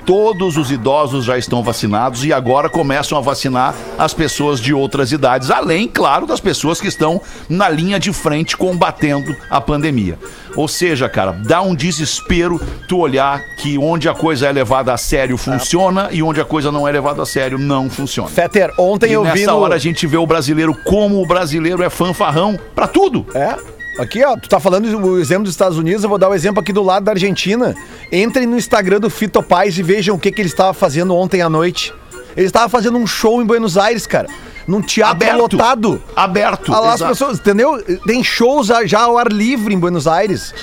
[0.07, 5.11] Todos os idosos já estão vacinados e agora começam a vacinar as pessoas de outras
[5.11, 10.17] idades, além, claro, das pessoas que estão na linha de frente combatendo a pandemia.
[10.55, 14.97] Ou seja, cara, dá um desespero tu olhar que onde a coisa é levada a
[14.97, 18.29] sério funciona e onde a coisa não é levada a sério não funciona.
[18.29, 19.59] Fetter, ontem E eu vi nessa no...
[19.59, 23.25] hora a gente vê o brasileiro como o brasileiro é fanfarrão pra tudo.
[23.35, 23.76] É.
[23.99, 26.59] Aqui, ó, tu tá falando o exemplo dos Estados Unidos, eu vou dar o exemplo
[26.59, 27.75] aqui do lado da Argentina.
[28.11, 31.41] Entrem no Instagram do Fito Paz e vejam o que, que ele estava fazendo ontem
[31.41, 31.93] à noite.
[32.35, 34.27] Ele estava fazendo um show em Buenos Aires, cara.
[34.67, 35.53] Num teatro Aberto.
[35.53, 36.03] lotado.
[36.15, 36.73] Aberto.
[36.73, 37.81] Ah lá, as pessoas, entendeu?
[38.05, 40.53] Tem shows já ao ar livre em Buenos Aires.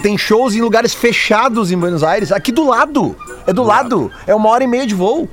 [0.00, 2.30] Tem- shows em lugares fechados em Buenos Aires.
[2.30, 3.16] Aqui do lado.
[3.46, 4.12] É do, lado.
[4.26, 5.28] É uma hora e meia de voo.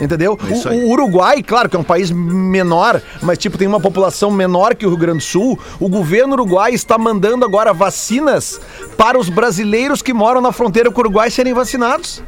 [0.00, 0.38] Entendeu?
[0.48, 3.80] É isso O, o Uruguai, claro que é um país menor, mas tipo tem uma
[3.80, 5.58] população menor que o Rio Grande do Sul.
[5.80, 8.60] O governo uruguai está mandando agora vacinas
[8.96, 12.22] para os brasileiros que moram na fronteira com o Uruguai serem vacinados.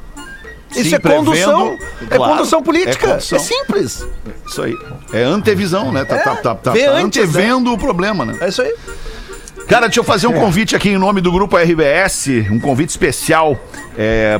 [0.74, 3.38] Isso Sim, é condução, prevendo- é claro, condução política, é é, condução.
[3.40, 4.06] simples.
[4.46, 4.76] Isso aí.
[5.12, 6.04] É antevisão, né?
[6.04, 8.36] Tá, É, tá, tá, tá, tá antes, antevendo o problema, né?
[8.40, 8.72] É isso aí.
[9.70, 13.56] Cara, deixa eu fazer um convite aqui em nome do Grupo RBS, um convite especial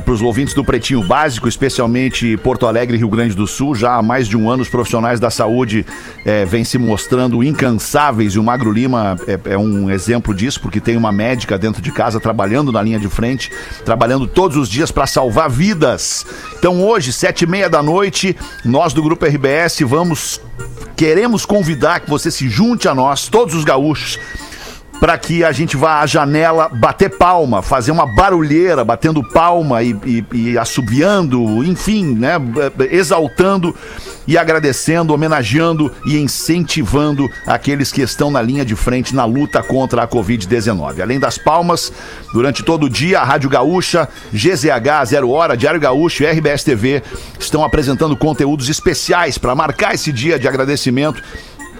[0.03, 3.73] para os ouvintes do Pretinho Básico, especialmente Porto Alegre e Rio Grande do Sul.
[3.73, 5.85] Já há mais de um ano, os profissionais da saúde
[6.25, 10.81] eh, vêm se mostrando incansáveis e o Magro Lima é, é um exemplo disso, porque
[10.81, 13.49] tem uma médica dentro de casa trabalhando na linha de frente,
[13.85, 16.25] trabalhando todos os dias para salvar vidas.
[16.59, 20.41] Então hoje, sete e meia da noite, nós do Grupo RBS vamos,
[20.97, 24.19] queremos convidar que você se junte a nós, todos os gaúchos,
[25.01, 29.97] para que a gente vá à janela bater palma, fazer uma barulheira, batendo palma e,
[30.05, 32.33] e, e assobiando, enfim, né,
[32.91, 33.75] exaltando
[34.27, 40.03] e agradecendo, homenageando e incentivando aqueles que estão na linha de frente na luta contra
[40.03, 41.01] a Covid-19.
[41.01, 41.91] Além das palmas,
[42.31, 47.01] durante todo o dia, a Rádio Gaúcha, GZH, Zero Hora, Diário Gaúcho e RBS TV
[47.39, 51.23] estão apresentando conteúdos especiais para marcar esse dia de agradecimento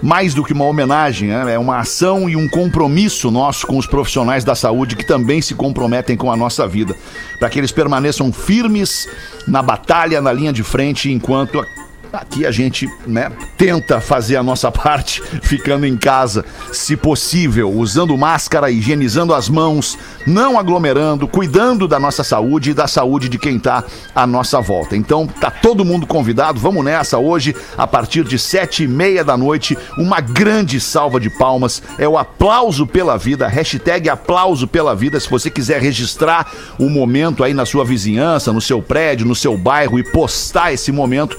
[0.02, 1.54] mais do que uma homenagem, né?
[1.54, 5.54] é uma ação e um compromisso nosso com os profissionais da saúde que também se
[5.54, 6.96] comprometem com a nossa vida,
[7.38, 9.08] para que eles permaneçam firmes
[9.46, 11.64] na batalha, na linha de frente, enquanto
[12.12, 18.16] aqui a gente né, tenta fazer a nossa parte, ficando em casa, se possível, usando
[18.16, 23.56] máscara, higienizando as mãos, não aglomerando, cuidando da nossa saúde e da saúde de quem
[23.56, 24.96] está à nossa volta.
[24.96, 29.36] Então, tá todo mundo convidado, vamos nessa hoje, a partir de sete e meia da
[29.36, 35.18] noite, uma grande salva de palmas, é o aplauso pela vida, hashtag aplauso pela vida,
[35.18, 39.56] se você quiser registrar o momento aí na sua vizinhança, no seu prédio, no seu
[39.56, 41.38] bairro e postar esse momento,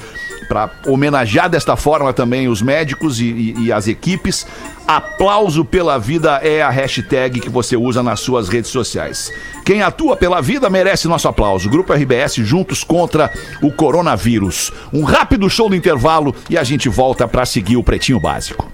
[0.54, 4.46] para homenagear desta forma também os médicos e, e- e as equipes.
[4.88, 9.32] Aplauso pela vida é a hashtag que você usa nas suas redes sociais.
[9.66, 11.70] Quem atua pela vida merece nosso aplauso.
[11.72, 13.32] Grupo RBS juntos contra
[13.64, 14.72] o coronavírus.
[14.94, 18.72] Um rápido show do intervalo e a gente volta para seguir o Pretinho Básico.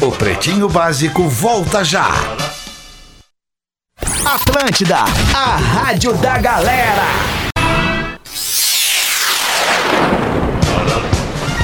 [0.00, 2.08] O Pretinho Básico volta já.
[4.24, 4.98] Atlântida,
[5.34, 7.39] a rádio da galera.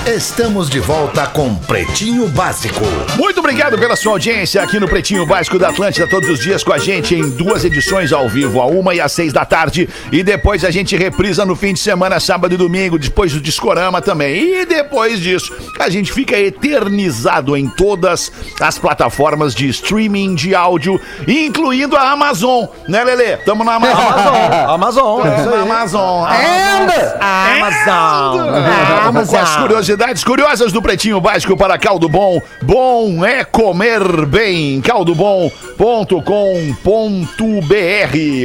[0.07, 2.85] Estamos de volta com Pretinho Básico.
[3.16, 6.73] Muito obrigado pela sua audiência aqui no Pretinho Básico da Atlântida, todos os dias com
[6.73, 9.88] a gente em duas edições ao vivo, a uma e às seis da tarde.
[10.12, 14.01] E depois a gente reprisa no fim de semana, sábado e domingo, depois do Discorama
[14.01, 14.61] também.
[14.61, 21.01] E depois disso, a gente fica eternizado em todas as plataformas de streaming de áudio,
[21.27, 23.38] incluindo a Amazon, né, Lelê?
[23.38, 24.05] Tamo na Amazon.
[24.69, 25.27] Amazon,
[25.62, 27.61] Amazon, é Tamo na aí.
[27.61, 28.49] Amazon.
[28.49, 29.03] Amazon.
[29.03, 29.57] Vamos com as
[29.96, 32.40] curiosidades curiosas do Pretinho Básico para Caldo Bom.
[32.62, 34.80] Bom é comer bem.
[34.82, 35.50] caldobom.com.br.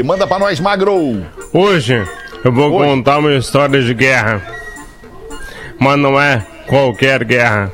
[0.06, 1.22] Manda pra nós, Magro.
[1.52, 2.08] Hoje
[2.44, 2.86] eu vou Hoje.
[2.90, 4.42] contar uma história de guerra.
[5.78, 7.70] Mas não é qualquer guerra.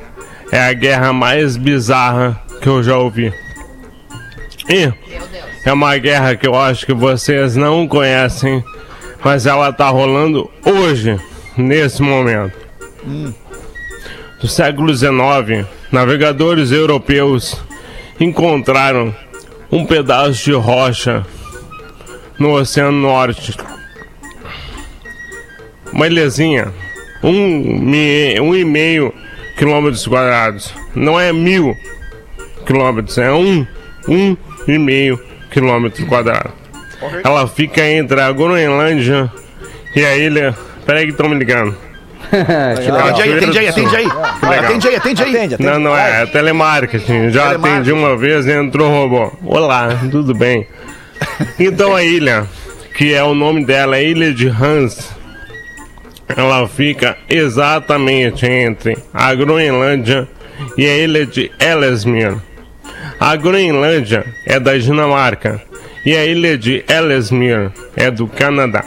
[0.50, 3.32] É a guerra mais bizarra que eu já ouvi.
[4.68, 4.92] E
[5.64, 8.64] é uma guerra que eu acho que vocês não conhecem,
[9.24, 11.16] mas ela tá rolando hoje,
[11.56, 12.58] nesse momento.
[14.40, 17.60] No século XIX, navegadores europeus
[18.20, 19.12] encontraram
[19.70, 21.26] um pedaço de rocha
[22.38, 23.56] no Oceano Norte.
[25.92, 26.72] Uma ilhazinha,
[27.20, 27.90] um,
[28.40, 29.12] um e meio
[29.56, 30.72] quilômetros quadrados.
[30.94, 31.76] Não é mil
[32.64, 33.66] quilômetros, é um,
[34.06, 34.36] um
[34.68, 35.20] e meio
[35.50, 36.52] quilômetro quadrado.
[37.24, 39.32] Ela fica entre a Groenlândia
[39.96, 40.56] e a ilha.
[40.86, 41.87] Peraí que estão me ligando.
[43.08, 44.06] Atende aí, atende aí, atende aí.
[44.06, 45.36] Atende aí, atende aí.
[45.36, 45.70] Atende, atende.
[45.70, 47.30] Não, não é, é telemarketing.
[47.30, 47.74] Já Telemarketing.
[47.74, 49.32] atendi uma vez e entrou um robô.
[49.44, 50.66] Olá, tudo bem?
[51.58, 52.46] Então a ilha,
[52.96, 55.10] que é o nome dela, é Ilha de Hans.
[56.36, 60.28] Ela fica exatamente entre a Groenlândia
[60.76, 62.36] e a ilha de Ellesmere.
[63.18, 65.60] A Groenlândia é da Dinamarca
[66.04, 68.84] e a ilha de Ellesmere é do Canadá.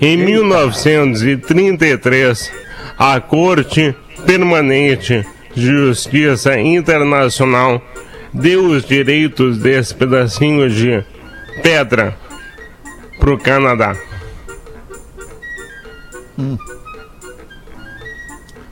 [0.00, 2.50] Em 1933,
[2.98, 3.94] a Corte
[4.26, 7.80] Permanente de Justiça Internacional
[8.32, 11.04] deu os direitos desse pedacinho de
[11.62, 12.16] pedra
[13.18, 13.96] pro Canadá.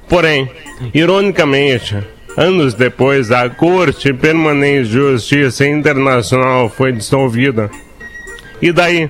[0.08, 0.50] Porém,
[0.92, 1.96] ironicamente,
[2.36, 7.70] anos depois, a Corte Permanente de Justiça Internacional foi dissolvida.
[8.60, 9.08] E daí,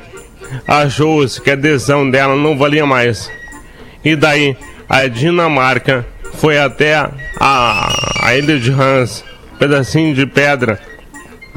[0.66, 3.30] achou-se que a decisão dela não valia mais.
[4.04, 4.57] E daí,
[4.88, 6.94] a Dinamarca foi até
[7.40, 7.88] a,
[8.22, 9.24] a ilha de Hans,
[9.59, 10.78] pedacinho de pedra,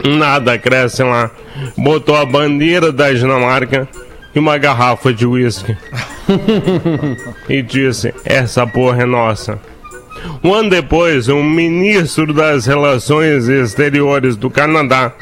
[0.04, 1.32] nada cresce lá,
[1.76, 3.88] botou a bandeira da Dinamarca
[4.34, 5.76] e uma garrafa de uísque.
[7.50, 9.60] e disse: Essa porra é nossa.
[10.43, 15.13] Um ano depois, um ministro das Relações Exteriores do Canadá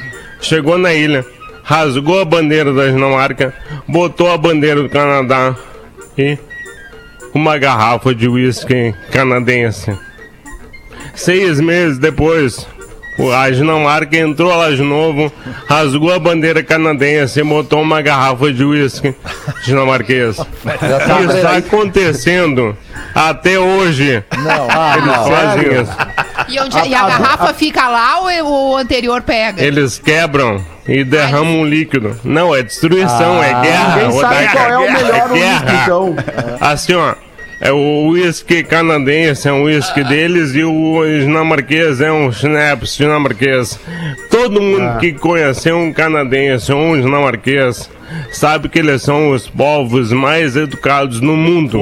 [0.41, 1.25] chegou na ilha,
[1.65, 3.53] rasgou a bandeira da Dinamarca,
[3.87, 5.55] botou a bandeira do Canadá
[6.17, 6.37] e
[7.33, 9.97] uma garrafa de uísque canadense.
[11.15, 12.67] Seis meses depois,
[13.17, 15.31] o- a Dinamarca entrou lá de novo,
[15.67, 19.15] rasgou a bandeira canadense e botou uma garrafa de uísque
[19.65, 20.37] dinamarquês.
[20.37, 22.77] Isso está acontecendo
[23.13, 24.23] até hoje.
[24.37, 25.25] Não, Eles não.
[25.25, 25.97] fazem isso.
[26.49, 29.63] E, onde- e a garrafa fica lá ou o anterior pega?
[29.63, 32.19] Eles quebram e derramam um líquido.
[32.23, 33.95] Não, é destruição, é guerra.
[33.97, 35.81] Ninguém sabe qual é o melhor uísque, guerra.
[35.83, 36.15] então.
[36.61, 37.15] Assim, ó.
[37.61, 43.79] É o uísque canadense, é um uísque deles, e o dinamarquês é um schnapps dinamarquês.
[44.29, 47.89] Todo mundo que conheceu um canadense ou um dinamarquês
[48.31, 51.79] sabe que eles são os povos mais educados no mundo.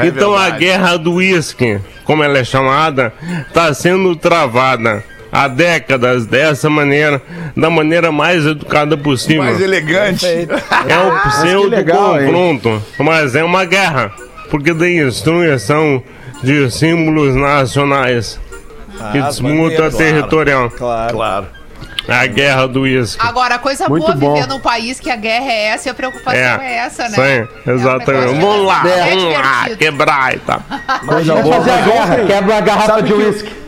[0.00, 3.12] É então a guerra do uísque, como ela é chamada,
[3.48, 7.20] está sendo travada há décadas dessa maneira,
[7.56, 9.42] da maneira mais educada possível.
[9.42, 10.26] Mais elegante.
[10.26, 11.84] É um pseudo hein?
[11.84, 14.12] confronto, mas é uma guerra,
[14.48, 16.00] porque tem destruição
[16.40, 18.38] de símbolos nacionais
[19.12, 20.70] e disputa territorial.
[20.70, 21.12] Claro.
[21.14, 21.46] Claro.
[22.06, 23.18] A guerra do uísque.
[23.26, 24.34] Agora, coisa Muito boa bom.
[24.34, 27.16] viver num país que a guerra é essa e a preocupação é, essa, né?
[27.64, 28.26] Sim, exatamente.
[28.26, 30.62] É um vamos lá, é vamos lá, quebrar e tal.
[31.06, 31.56] Coisa Vamos boa.
[31.56, 33.63] fazer a guerra, quebra uma garrafa sabe de que- uísque.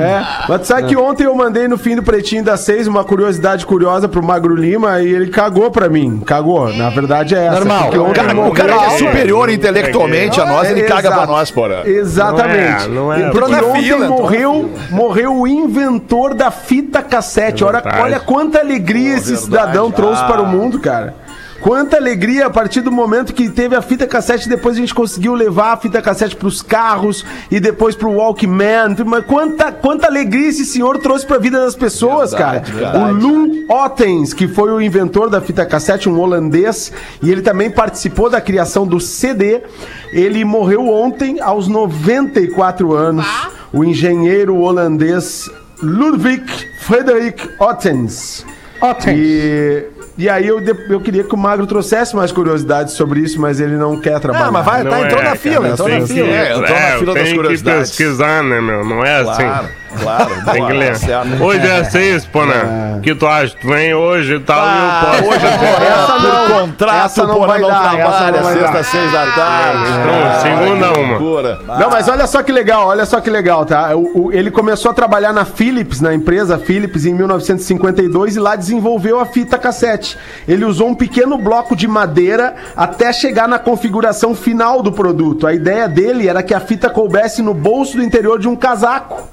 [0.00, 3.64] É, mas sabe que ontem eu mandei no fim do Pretinho das Seis uma curiosidade
[3.66, 6.20] curiosa pro Magro Lima e ele cagou pra mim.
[6.24, 6.72] Cagou.
[6.72, 7.58] Na verdade é essa.
[7.60, 7.88] Normal.
[8.10, 11.82] O cara, o cara é superior intelectualmente a nós, ele É, caga pra nós, porra.
[11.84, 12.88] Exatamente.
[12.88, 13.62] Não é, não é.
[13.62, 17.64] Ontem fila, morreu, morreu o inventor da fita cassete.
[17.64, 18.00] Olha, Verdade.
[18.02, 19.44] olha quanta alegria esse verdade.
[19.44, 20.26] cidadão trouxe Ah.
[20.26, 21.14] para o mundo, cara.
[21.62, 25.32] Quanta alegria a partir do momento que teve a fita cassete, depois a gente conseguiu
[25.32, 28.96] levar a fita cassete para os carros e depois para o Walkman.
[29.06, 32.92] Mas quanta, quanta alegria esse senhor trouxe para a vida das pessoas, Verdade, cara.
[32.92, 33.24] verdade.
[33.24, 33.48] O Lou
[33.84, 38.40] Ottens, que foi o inventor da fita cassete, um holandês, e ele também participou da
[38.40, 39.62] criação do CD.
[40.12, 43.24] Ele morreu ontem aos 94 anos.
[43.24, 43.50] Bah.
[43.72, 45.48] O engenheiro holandês
[45.80, 46.44] Ludwig
[46.80, 48.44] Frederik Ottens.
[49.16, 49.84] E,
[50.18, 53.76] e aí eu, eu queria que o Magro trouxesse mais curiosidades sobre isso, mas ele
[53.76, 54.46] não quer trabalhar.
[54.48, 56.28] Ah, mas vai, Não tá, é, entrou na cara, fila, entrou tem na que- fila.
[56.28, 57.90] É, entrou na fila das tem que curiosidades.
[57.90, 58.84] pesquisar, né, meu?
[58.84, 59.42] Não é assim.
[60.00, 60.30] Claro.
[60.44, 60.96] Tem que Boa, ler.
[60.96, 61.42] certo.
[61.42, 63.00] Hoje é seis, pô, né?
[63.02, 63.54] Que tu acha?
[63.60, 65.36] Tu vem hoje e tal, Ah, e eu posso.
[65.36, 68.72] hoje Essa não- por contrato, essa não porra, vai não dar, trabalha, não vai sexta,
[68.72, 68.84] dar.
[68.84, 69.82] seis da tarde.
[69.90, 71.78] Então, Ah, segunda uma.
[71.78, 73.94] Não, mas olha só que legal, olha só que legal, tá?
[73.96, 78.56] O- o- ele começou a trabalhar na Philips, na empresa Philips, em 1952 e lá
[78.56, 80.16] desenvolveu a fita cassete.
[80.46, 85.46] Ele usou um pequeno bloco de madeira até chegar na configuração final do produto.
[85.46, 89.28] A ideia dele era que a fita coubesse no bolso do interior de um casaco.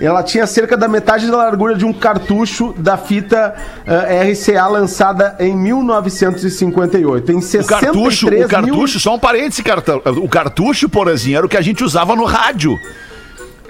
[0.00, 3.54] Ela tinha cerca da metade da largura de um cartucho da fita
[3.86, 7.32] eh, RCA lançada em 1958.
[7.32, 10.00] Em O 63 cartucho, o mil- cartucho, só um parêntese, cartão.
[10.22, 12.78] O cartucho, porazinho, era o que a gente usava no rádio.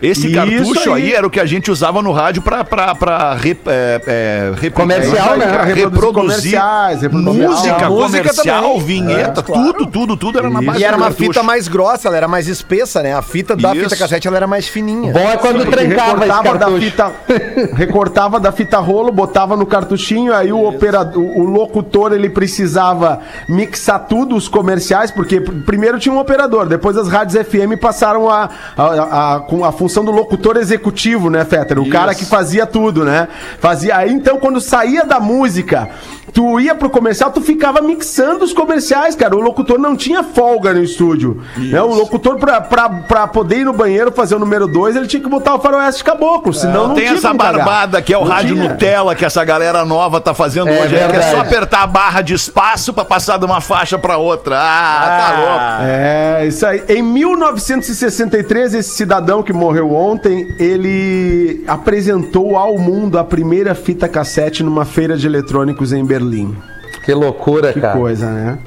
[0.00, 1.02] Esse Isso cartucho aí.
[1.04, 1.12] aí.
[1.14, 4.72] era o que a gente usava no rádio pra, pra, pra re- é, é, reproduzir-
[4.72, 5.46] Comercial, né?
[5.46, 8.80] pra reproduzir comerciais, reproduzir- música, A música comercial, também.
[8.84, 9.72] vinheta, É, claro.
[9.72, 11.28] tudo, tudo, tudo era na base E era uma cartucho.
[11.32, 13.12] fita mais grossa, ela era mais espessa, né?
[13.12, 13.84] A fita da Isso.
[13.84, 15.12] fita cassete ela era mais fininha.
[15.12, 17.12] Bom é quando Ele trancava esse recortava da fita,
[17.74, 24.06] recortava da fita rolo, botava no cartuchinho, aí o operador, o locutor ele precisava mixar
[24.06, 28.48] tudo os comerciais, porque pr- primeiro tinha um operador, depois as rádios FM passaram a,
[28.76, 31.78] a, a- com- a função do locutor executivo, né, Fetter?
[31.78, 33.28] O cara que fazia tudo, né?
[33.60, 33.96] Fazia.
[33.96, 35.88] Aí então, quando saía da música,
[36.32, 39.36] tu ia pro comercial, tu ficava mixando os comerciais, cara.
[39.36, 41.42] O locutor não tinha folga no estúdio.
[41.56, 41.80] Né?
[41.80, 45.22] O locutor, pra, pra, pra poder ir no banheiro fazer o número dois, ele tinha
[45.22, 46.52] que botar o faroeste caboclo.
[46.52, 48.68] Senão não, tem essa barbada que é o Não rádio tinha.
[48.68, 50.96] Nutella que essa galera nova tá fazendo É hoje.
[50.96, 54.16] É, que é só apertar a barra de espaço pra passar de uma faixa pra
[54.16, 54.56] outra.
[54.58, 55.90] Ah, tá louco.
[55.90, 56.82] É, isso aí.
[56.88, 64.62] Em 1963, esse cidadão que morreu ontem, ele apresentou ao mundo a primeira fita cassete
[64.62, 66.56] numa feira de eletrônicos em Berlim.
[67.04, 67.98] Que loucura, Que cara.
[67.98, 68.58] coisa, né?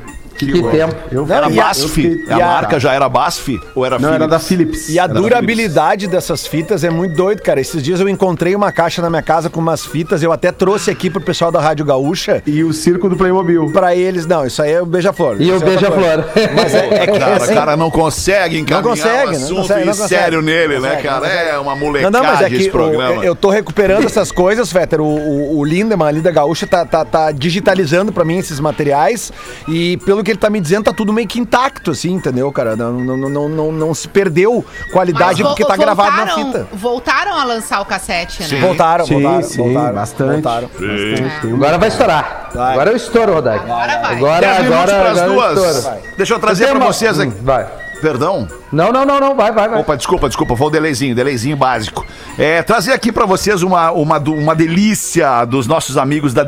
[0.45, 0.95] Que tempo.
[1.11, 1.87] Eu, Era BASF?
[1.89, 3.59] fiquei- A marca já era BASF?
[3.75, 4.89] Ou era Não, era da Philips.
[4.89, 7.59] E a Era da durabilidade dessas fitas é muito doido, cara.
[7.59, 10.89] Esses dias eu encontrei uma caixa na minha casa com umas fitas, eu até trouxe
[10.91, 12.41] aqui pro pessoal da Rádio Gaúcha.
[12.45, 13.71] E o circo do Playmobil.
[13.71, 15.37] Pra eles, não, isso aí é o beija-flor.
[15.41, 16.25] E o é beija-flor.
[16.55, 19.55] Mas é, é que Cara, assim, o cara não consegue encaminhar consegue, um não assunto
[19.61, 20.09] consegue, não consegue.
[20.09, 21.19] sério nele, Não né, consegue, cara?
[21.21, 21.49] não consegue.
[21.51, 23.25] É uma Não, molecagem não, mas é que o- programa.
[23.25, 25.01] eu tô recuperando essas coisas, Fetter.
[25.01, 29.31] O, o, o Lindemann ali da Gaúcha tá, tá, tá digitalizando pra mim esses materiais
[29.67, 32.75] e pelo que ele tá me dizendo, tá tudo meio que intacto, assim, entendeu, cara?
[32.75, 36.67] Não, não, não, não, não, não se perdeu qualidade Mas porque tá gravado na fita.
[36.73, 38.59] Voltaram a lançar o cassete, né?
[38.59, 39.93] Voltaram, Sim, voltaram, sim, voltaram.
[39.95, 40.31] bastante.
[40.41, 40.67] voltaram.
[40.67, 41.41] Bastante.
[41.41, 42.49] Tem um- Agora vai estourar.
[42.53, 42.71] Vai.
[42.73, 43.63] Agora eu estouro, Rodak.
[43.63, 44.15] Agora vai.
[44.15, 45.75] Agora, 10 minutos agora, agora eu duas.
[45.77, 45.97] estouro.
[46.17, 47.33] Deixa eu trazer Tem pra uma- vocês aqui.
[47.41, 47.67] Vai.
[48.01, 48.47] Perdão?
[48.71, 49.35] Não, não, não, não.
[49.35, 49.79] Vai, vai, vai.
[49.81, 52.05] Opa, desculpa, desculpa, foi o delayzinho, delayzinho básico.
[52.37, 56.45] É, trazer aqui pra vocês uma, uma, uma delícia dos nossos amigos da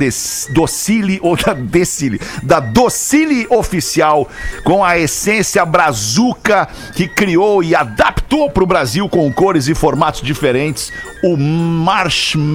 [0.51, 4.27] Docile, ou da Decile, da Docile Oficial,
[4.63, 10.91] com a essência brazuca que criou e adaptou pro Brasil com cores e formatos diferentes,
[11.23, 11.35] o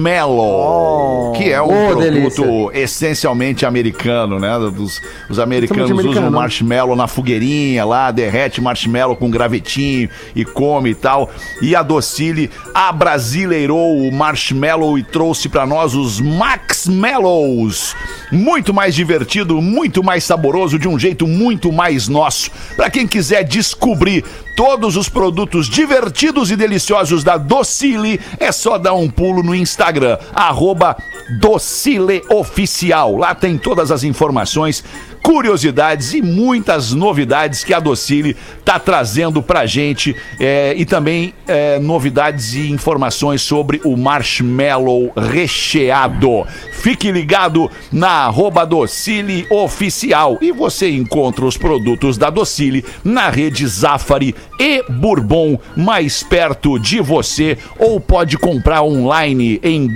[0.09, 2.69] Marshmallow, que é um Oh, produto delícia.
[2.73, 4.57] essencialmente americano, né?
[4.59, 4.99] Dos,
[5.29, 6.31] os americanos Totalmente usam americano.
[6.41, 9.29] marshmallow na fogueirinha lá, derrete marshmallow com
[9.59, 11.29] gravetinho e come e tal.
[11.61, 17.95] E a Docile abrasileirou o marshmallow e trouxe pra nós os Max Mellows.
[18.31, 22.49] Muito mais divertido, muito mais saboroso, de um jeito muito mais nosso.
[22.75, 24.23] Pra quem quiser descobrir
[24.55, 30.17] todos os produtos divertidos e deliciosos da Docile, é só dar um pulo no Instagram,
[30.33, 30.97] arroba
[31.39, 33.15] Docile Oficial.
[33.15, 34.83] Lá tem todas as informações,
[35.23, 38.35] curiosidades e muitas novidades que a Docile
[38.65, 46.45] tá trazendo pra gente é, e também é, novidades e informações sobre o marshmallow recheado.
[46.71, 53.65] Fique ligado na arroba Docile Oficial e você encontra os produtos da Docile na rede
[53.65, 59.87] Zafari e Bourbon mais perto de você ou pode comprar online em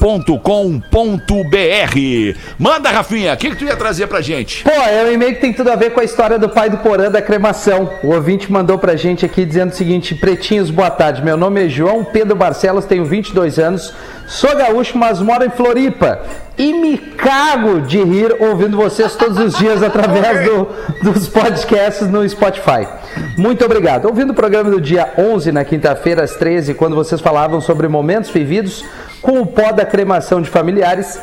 [0.00, 2.38] docile.com.br.
[2.58, 4.64] Manda, Rafinha, o que, que tu ia trazer pra gente?
[4.64, 6.78] Pô, é um e-mail que tem tudo a ver com a história do pai do
[6.78, 7.90] Porã da cremação.
[8.02, 11.22] O ouvinte mandou pra gente aqui dizendo o seguinte: Pretinhos, boa tarde.
[11.24, 13.92] Meu nome é João Pedro Barcelos, tenho 22 anos,
[14.26, 16.20] sou gaúcho, mas moro em Floripa.
[16.58, 20.66] E me cago de rir ouvindo vocês todos os dias através do-
[21.02, 22.88] dos podcasts no Spotify.
[23.36, 24.06] Muito obrigado.
[24.06, 28.30] Ouvindo o programa do dia 11, na quinta-feira, às 13, quando vocês falavam sobre momentos
[28.30, 28.82] vividos
[29.26, 31.20] com o pó da cremação de familiares,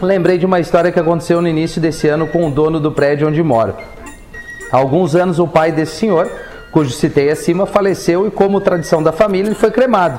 [0.00, 3.28] Lembrei de uma história que aconteceu no início desse ano com o dono do prédio
[3.28, 3.76] onde moro.
[4.72, 6.28] Há alguns anos, o pai desse senhor,
[6.72, 10.18] cujo citei acima, faleceu e, como tradição da família, ele foi cremado.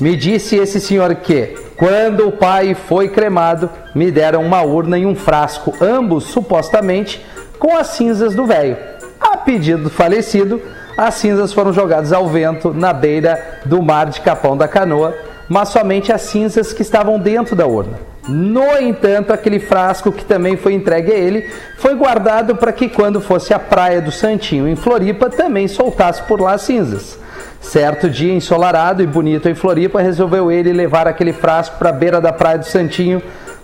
[0.00, 5.04] Me disse esse senhor que, quando o pai foi cremado, me deram uma urna e
[5.04, 7.24] um frasco, ambos supostamente
[7.58, 8.76] com as cinzas do velho.
[9.20, 10.62] A pedido do falecido,
[10.96, 15.70] as cinzas foram jogadas ao vento na beira do mar de Capão da Canoa, mas
[15.70, 17.98] somente as cinzas que estavam dentro da urna.
[18.28, 23.20] No entanto, aquele frasco que também foi entregue a ele foi guardado para que, quando
[23.20, 27.18] fosse à praia do Santinho, em Floripa, também soltasse por lá as cinzas.
[27.60, 32.20] Certo dia ensolarado e bonito em Floripa, resolveu ele levar aquele frasco para a beira
[32.20, 33.20] da praia do Santinho,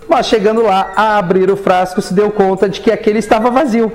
[0.07, 3.91] mas chegando lá a abrir o frasco, se deu conta de que aquele estava vazio.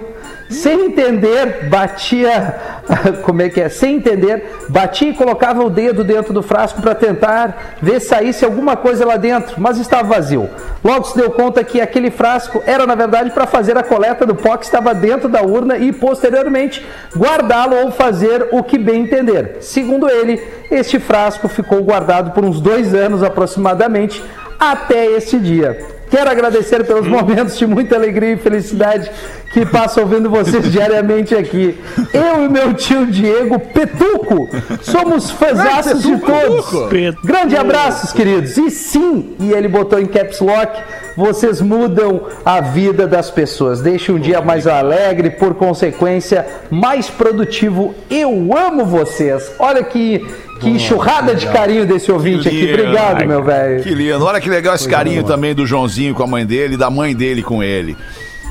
[0.52, 2.56] Sem entender, batia.
[3.24, 3.68] Como é que é?
[3.68, 8.44] Sem entender, batia e colocava o dedo dentro do frasco para tentar ver se saísse
[8.44, 10.50] alguma coisa lá dentro, mas estava vazio.
[10.84, 14.34] Logo se deu conta que aquele frasco era, na verdade, para fazer a coleta do
[14.34, 16.84] pó que estava dentro da urna e, posteriormente,
[17.16, 19.58] guardá-lo ou fazer o que bem entender.
[19.60, 24.22] Segundo ele, este frasco ficou guardado por uns dois anos aproximadamente
[24.58, 25.91] até este dia.
[26.12, 29.10] Quero agradecer pelos momentos de muita alegria e felicidade
[29.50, 31.74] que passo ouvindo vocês diariamente aqui.
[32.12, 34.46] Eu e meu tio Diego Petuco
[34.82, 36.66] somos fãzaços de todos.
[37.24, 38.58] Grande abraços, queridos.
[38.58, 40.82] E sim, e ele botou em caps lock,
[41.16, 43.80] vocês mudam a vida das pessoas.
[43.80, 47.94] Deixe um dia mais alegre, por consequência, mais produtivo.
[48.10, 49.50] Eu amo vocês.
[49.58, 50.22] Olha que
[50.62, 52.72] Que enxurrada de carinho desse ouvinte aqui.
[52.72, 53.82] Obrigado, meu velho.
[53.82, 54.24] Que lindo.
[54.24, 57.14] Olha que legal esse carinho também do Joãozinho com a mãe dele e da mãe
[57.14, 57.96] dele com ele.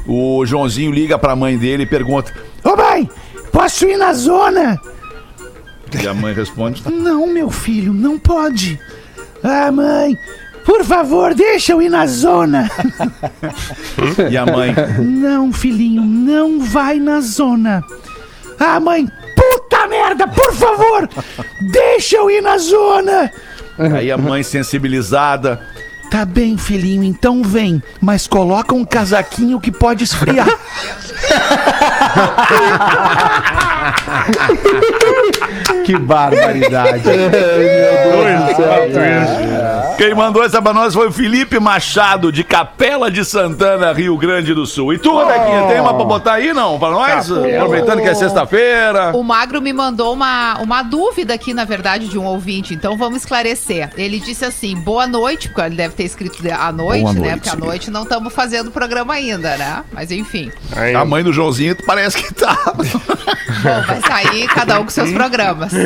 [0.05, 2.33] O Joãozinho liga pra mãe dele e pergunta:
[2.63, 3.09] Ô mãe,
[3.51, 4.79] posso ir na zona?
[6.01, 8.79] E a mãe responde: Não, meu filho, não pode.
[9.43, 10.17] Ah, mãe,
[10.65, 12.69] por favor, deixa eu ir na zona.
[14.29, 17.83] e a mãe: Não, filhinho, não vai na zona.
[18.59, 19.07] Ah, mãe,
[19.51, 21.09] puta merda, por favor,
[21.59, 23.31] deixa eu ir na zona.
[23.77, 25.61] Aí a mãe sensibilizada.
[26.09, 30.47] Tá bem, filhinho, então vem, mas coloca um casaquinho que pode esfriar.
[35.85, 37.01] Que barbaridade.
[40.01, 44.51] Quem mandou essa pra nós foi o Felipe Machado, de Capela de Santana, Rio Grande
[44.51, 44.95] do Sul.
[44.95, 46.79] E tu, Rodequinha, tem uma pra botar aí, não?
[46.79, 47.31] Pra nós?
[47.31, 49.15] Aproveitando que é sexta-feira.
[49.15, 53.19] O Magro me mandou uma, uma dúvida aqui, na verdade, de um ouvinte, então vamos
[53.19, 53.91] esclarecer.
[53.95, 57.19] Ele disse assim: boa noite, porque ele deve ter escrito à noite, Boa né?
[57.19, 57.33] noite.
[57.35, 59.83] Porque à noite não estamos fazendo programa ainda, né?
[59.93, 60.51] Mas enfim.
[60.75, 62.57] Aí, A mãe do Joãozinho parece que tá.
[63.61, 65.71] Bom, vai sair cada um com seus programas.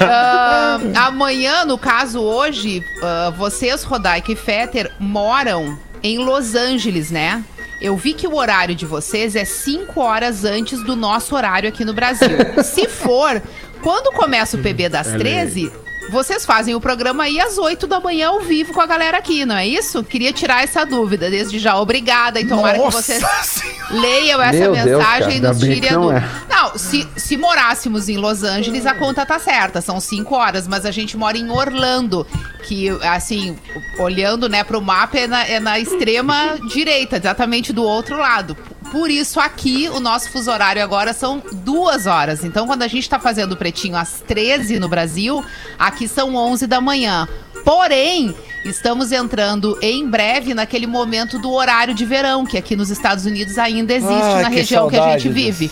[0.00, 7.44] Ah, amanhã, no caso hoje, ah, vocês, Rodaica e Fetter, moram em Los Angeles, né?
[7.80, 11.84] Eu vi que o horário de vocês é 5 horas antes do nosso horário aqui
[11.84, 12.28] no Brasil.
[12.64, 13.40] Se for,
[13.82, 15.70] quando começa o PB das 13,
[16.10, 19.44] vocês fazem o programa aí às 8 da manhã ao vivo com a galera aqui,
[19.44, 20.02] não é isso?
[20.02, 21.30] Queria tirar essa dúvida.
[21.30, 22.40] Desde já, obrigada.
[22.40, 23.22] E tomara que vocês
[23.90, 25.34] leiam essa Meu Deus, mensagem cara.
[25.34, 26.26] e nos tirem a não dúvida.
[26.26, 26.54] é.
[26.54, 30.84] Não, se, se morássemos em Los Angeles, a conta tá certa, são cinco horas, mas
[30.84, 32.26] a gente mora em Orlando,
[32.64, 33.56] que, assim,
[33.98, 38.56] olhando, né, pro mapa, é na, é na extrema direita, exatamente do outro lado.
[38.90, 42.44] Por isso, aqui, o nosso fuso horário agora são duas horas.
[42.44, 45.44] Então, quando a gente tá fazendo o pretinho às 13 no Brasil,
[45.78, 47.28] aqui são 11 da manhã.
[47.64, 48.34] Porém,
[48.64, 53.58] estamos entrando em breve naquele momento do horário de verão, que aqui nos Estados Unidos
[53.58, 55.70] ainda existe Ah, na região que a saudade gente vive.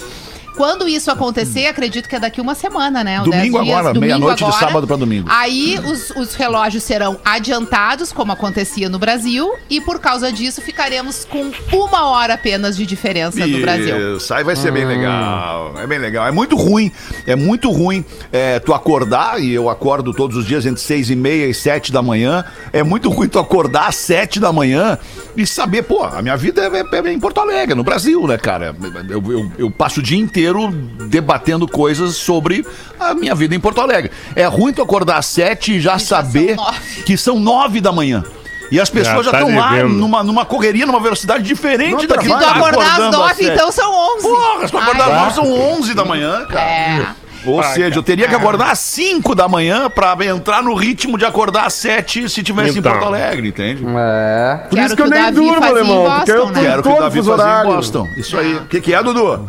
[0.57, 3.19] Quando isso acontecer, acredito que é daqui uma semana, né?
[3.23, 5.29] Domingo 10 dias, agora, meia-noite de sábado pra domingo.
[5.31, 11.27] Aí os, os relógios serão adiantados, como acontecia no Brasil, e por causa disso ficaremos
[11.27, 14.17] com uma hora apenas de diferença no Brasil.
[14.17, 15.75] Isso, aí vai ser bem legal.
[15.79, 16.27] É bem legal.
[16.27, 16.91] É muito ruim,
[17.27, 21.17] é muito ruim é, tu acordar, e eu acordo todos os dias entre seis e
[21.17, 22.45] meia e sete da manhã.
[22.73, 24.99] É muito ruim tu acordar às sete da manhã
[25.37, 28.39] e saber, pô, a minha vida é, é- é em Porto Alegre, no Brasil, né,
[28.39, 28.75] cara?
[29.09, 30.46] Eu, eu- eu passo o dia inteiro
[31.09, 32.67] debatendo coisas sobre
[32.99, 34.11] a minha vida em Porto Alegre.
[34.35, 36.79] É ruim tu acordar às sete e já E já são saber nove.
[37.05, 38.25] que são nove da manhã.
[38.71, 39.95] E as pessoas já tá estão lá devendo.
[39.95, 43.35] numa, numa correria, numa velocidade diferente da que tu tu tá acordar às acordando nove,
[43.35, 43.51] sete.
[43.51, 44.23] então são onze.
[44.23, 46.61] Porra, se tu acordar às nove são 11 da manhã, cara.
[46.63, 47.07] É.
[47.45, 51.25] Ou seja, eu teria que acordar às 5 da manhã pra entrar no ritmo de
[51.25, 52.91] acordar às 7 se tivesse Então.
[52.91, 53.85] em Porto Alegre, entende?
[53.87, 54.57] É.
[54.69, 56.05] Por Quero isso que eu que o nem Davi durmo, alemão.
[56.17, 56.69] Porque eu Boston, né?
[56.69, 57.67] Quero que o Davi fazia em.
[57.67, 58.09] Boston.
[58.17, 58.55] Isso aí.
[58.57, 59.49] O que, que é, Dudu?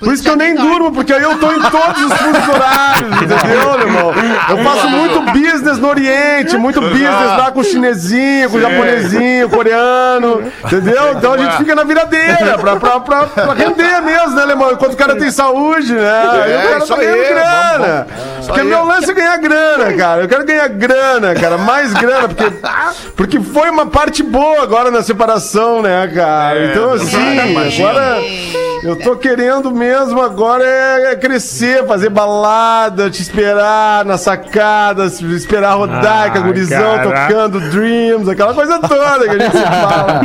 [0.00, 3.16] Por isso que eu nem durmo, porque aí eu tô em todos os fusos horários,
[3.22, 4.14] entendeu, meu irmão?
[4.48, 9.48] Eu faço muito business no Oriente, muito business lá com o chinesinho, com o japonesinho,
[9.50, 11.12] coreano, entendeu?
[11.16, 14.72] Então a gente fica na viradeira pra, pra, pra, pra render mesmo, né, alemão?
[14.72, 16.10] Enquanto o cara tem saúde, né?
[16.32, 18.06] Aí o cara tá ganhando grana.
[18.46, 20.22] Porque meu lance é ganhar grana, cara.
[20.22, 21.58] Eu quero ganhar grana, cara.
[21.58, 22.52] Mais grana, porque,
[23.16, 26.58] porque foi uma parte boa agora na separação, né, cara?
[26.58, 27.38] É, Então, assim,
[27.82, 28.18] agora.
[28.82, 35.74] Eu tô querendo mesmo agora é, é crescer, fazer balada, te esperar na sacada, esperar
[35.74, 37.26] rodar com a Ah, gurizão caraca.
[37.34, 40.20] tocando Dreams, aquela coisa toda que a gente se fala.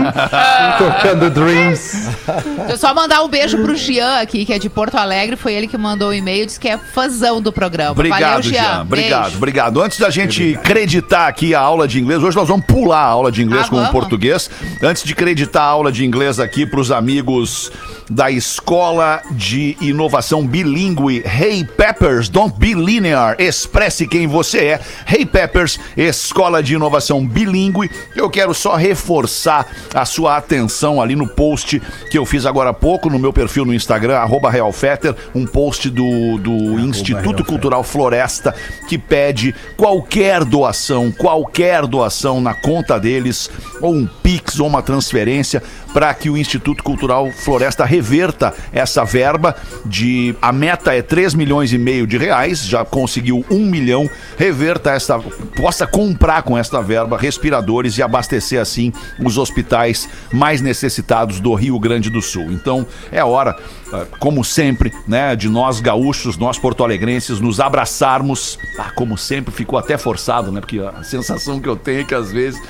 [0.77, 2.09] Tocando Dreams.
[2.57, 5.35] Deixa eu só mandar um beijo pro Jean aqui, que é de Porto Alegre.
[5.35, 7.91] Foi ele que mandou o e-mail, disse que é fãzão do programa.
[7.91, 8.61] Obrigado, Valeu, Jean.
[8.61, 8.81] Jean.
[8.81, 9.37] Obrigado, Beijo.
[9.37, 9.81] obrigado.
[9.81, 13.31] Antes da gente acreditar aqui a aula de inglês, hoje nós vamos pular a aula
[13.31, 13.91] de inglês Ah, com o vamos?
[13.91, 14.49] português.
[14.81, 17.71] Antes de acreditar a aula de inglês aqui para os amigos
[18.09, 24.79] da Escola de Inovação Bilingue Hey Peppers, Don't Be Linear, expresse quem você é.
[25.07, 27.89] Hey Peppers, Escola de Inovação Bilingue.
[28.15, 32.73] Eu quero só reforçar a sua atenção ali no post que eu fiz agora há
[32.73, 38.53] pouco no meu perfil no Instagram, arroba realfetter, um post do, do Instituto Cultural Floresta
[38.87, 43.49] que pede qualquer doação, qualquer doação na conta deles,
[43.81, 45.61] ou um Pix ou uma transferência,
[45.95, 50.35] para que o Instituto Cultural Floresta reverta essa verba de.
[50.41, 54.09] A meta é 3 milhões e meio de reais, já conseguiu 1 milhão.
[54.37, 55.17] Reverta essa.
[55.55, 58.91] Possa comprar com esta verba respiradores e abastecer assim
[59.23, 62.51] os hospitais mais necessitados do Rio Grande do Sul.
[62.51, 63.55] Então é hora,
[63.93, 68.59] ah, como sempre, né, de nós gaúchos, nós porto-alegrenses, nos abraçarmos.
[68.77, 70.59] Ah, como sempre, ficou até forçado, né?
[70.59, 72.61] Porque a sensação que eu tenho é que às vezes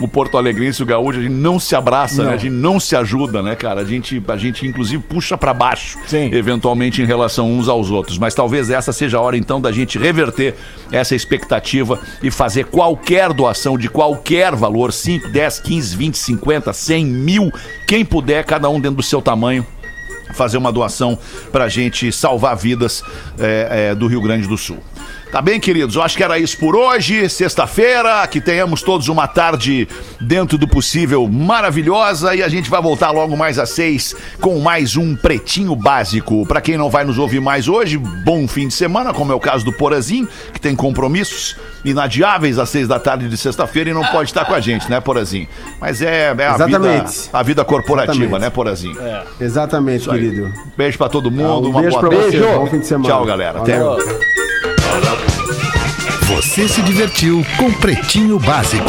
[0.00, 2.34] o porto-alegrense e o gaúcho, a gente não se abraça, né?
[2.34, 3.80] A gente não se ajuda, né, cara?
[3.80, 6.30] A gente, a gente inclusive, puxa pra baixo, Sim.
[6.32, 8.18] eventualmente, em relação uns aos outros.
[8.18, 10.54] Mas talvez essa seja a hora, então, da gente reverter
[10.90, 17.06] essa expectativa e fazer qualquer doação de qualquer valor, 5, 10, 15, 20, 50, 100,
[17.06, 17.52] mil,
[17.86, 19.66] quem puder, cada um dentro do seu tamanho,
[20.34, 21.18] fazer uma doação
[21.52, 23.02] pra gente salvar vidas
[23.38, 24.78] é, é, do Rio Grande do Sul.
[25.34, 25.96] Tá bem, queridos?
[25.96, 29.88] Eu acho que era isso por hoje, sexta-feira, que tenhamos todos uma tarde
[30.20, 34.96] dentro do possível maravilhosa e a gente vai voltar logo mais às seis com mais
[34.96, 36.46] um Pretinho Básico.
[36.46, 39.40] Pra quem não vai nos ouvir mais hoje, bom fim de semana, como é o
[39.40, 44.04] caso do Porazinho, que tem compromissos inadiáveis às seis da tarde de sexta-feira e não
[44.04, 45.48] pode estar com a gente, né, Porazinho?
[45.80, 46.46] Mas é, é a, vida,
[46.78, 47.30] Exatamente.
[47.32, 48.40] a vida corporativa, Exatamente.
[48.40, 48.96] né, Porazinho?
[49.40, 50.16] Exatamente, aí.
[50.16, 50.52] querido.
[50.78, 52.38] Beijo pra todo Ah, mundo, um uma beijo boa pra tarde.
[52.38, 53.12] Bom fim de semana.
[53.12, 53.58] Tchau, galera.
[53.58, 53.80] Até.
[56.28, 58.88] Você se divertiu com Pretinho Básico.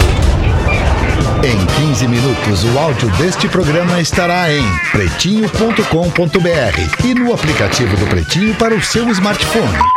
[1.43, 8.56] Em 15 minutos, o áudio deste programa estará em pretinho.com.br e no aplicativo do Pretinho
[8.56, 9.93] para o seu smartphone.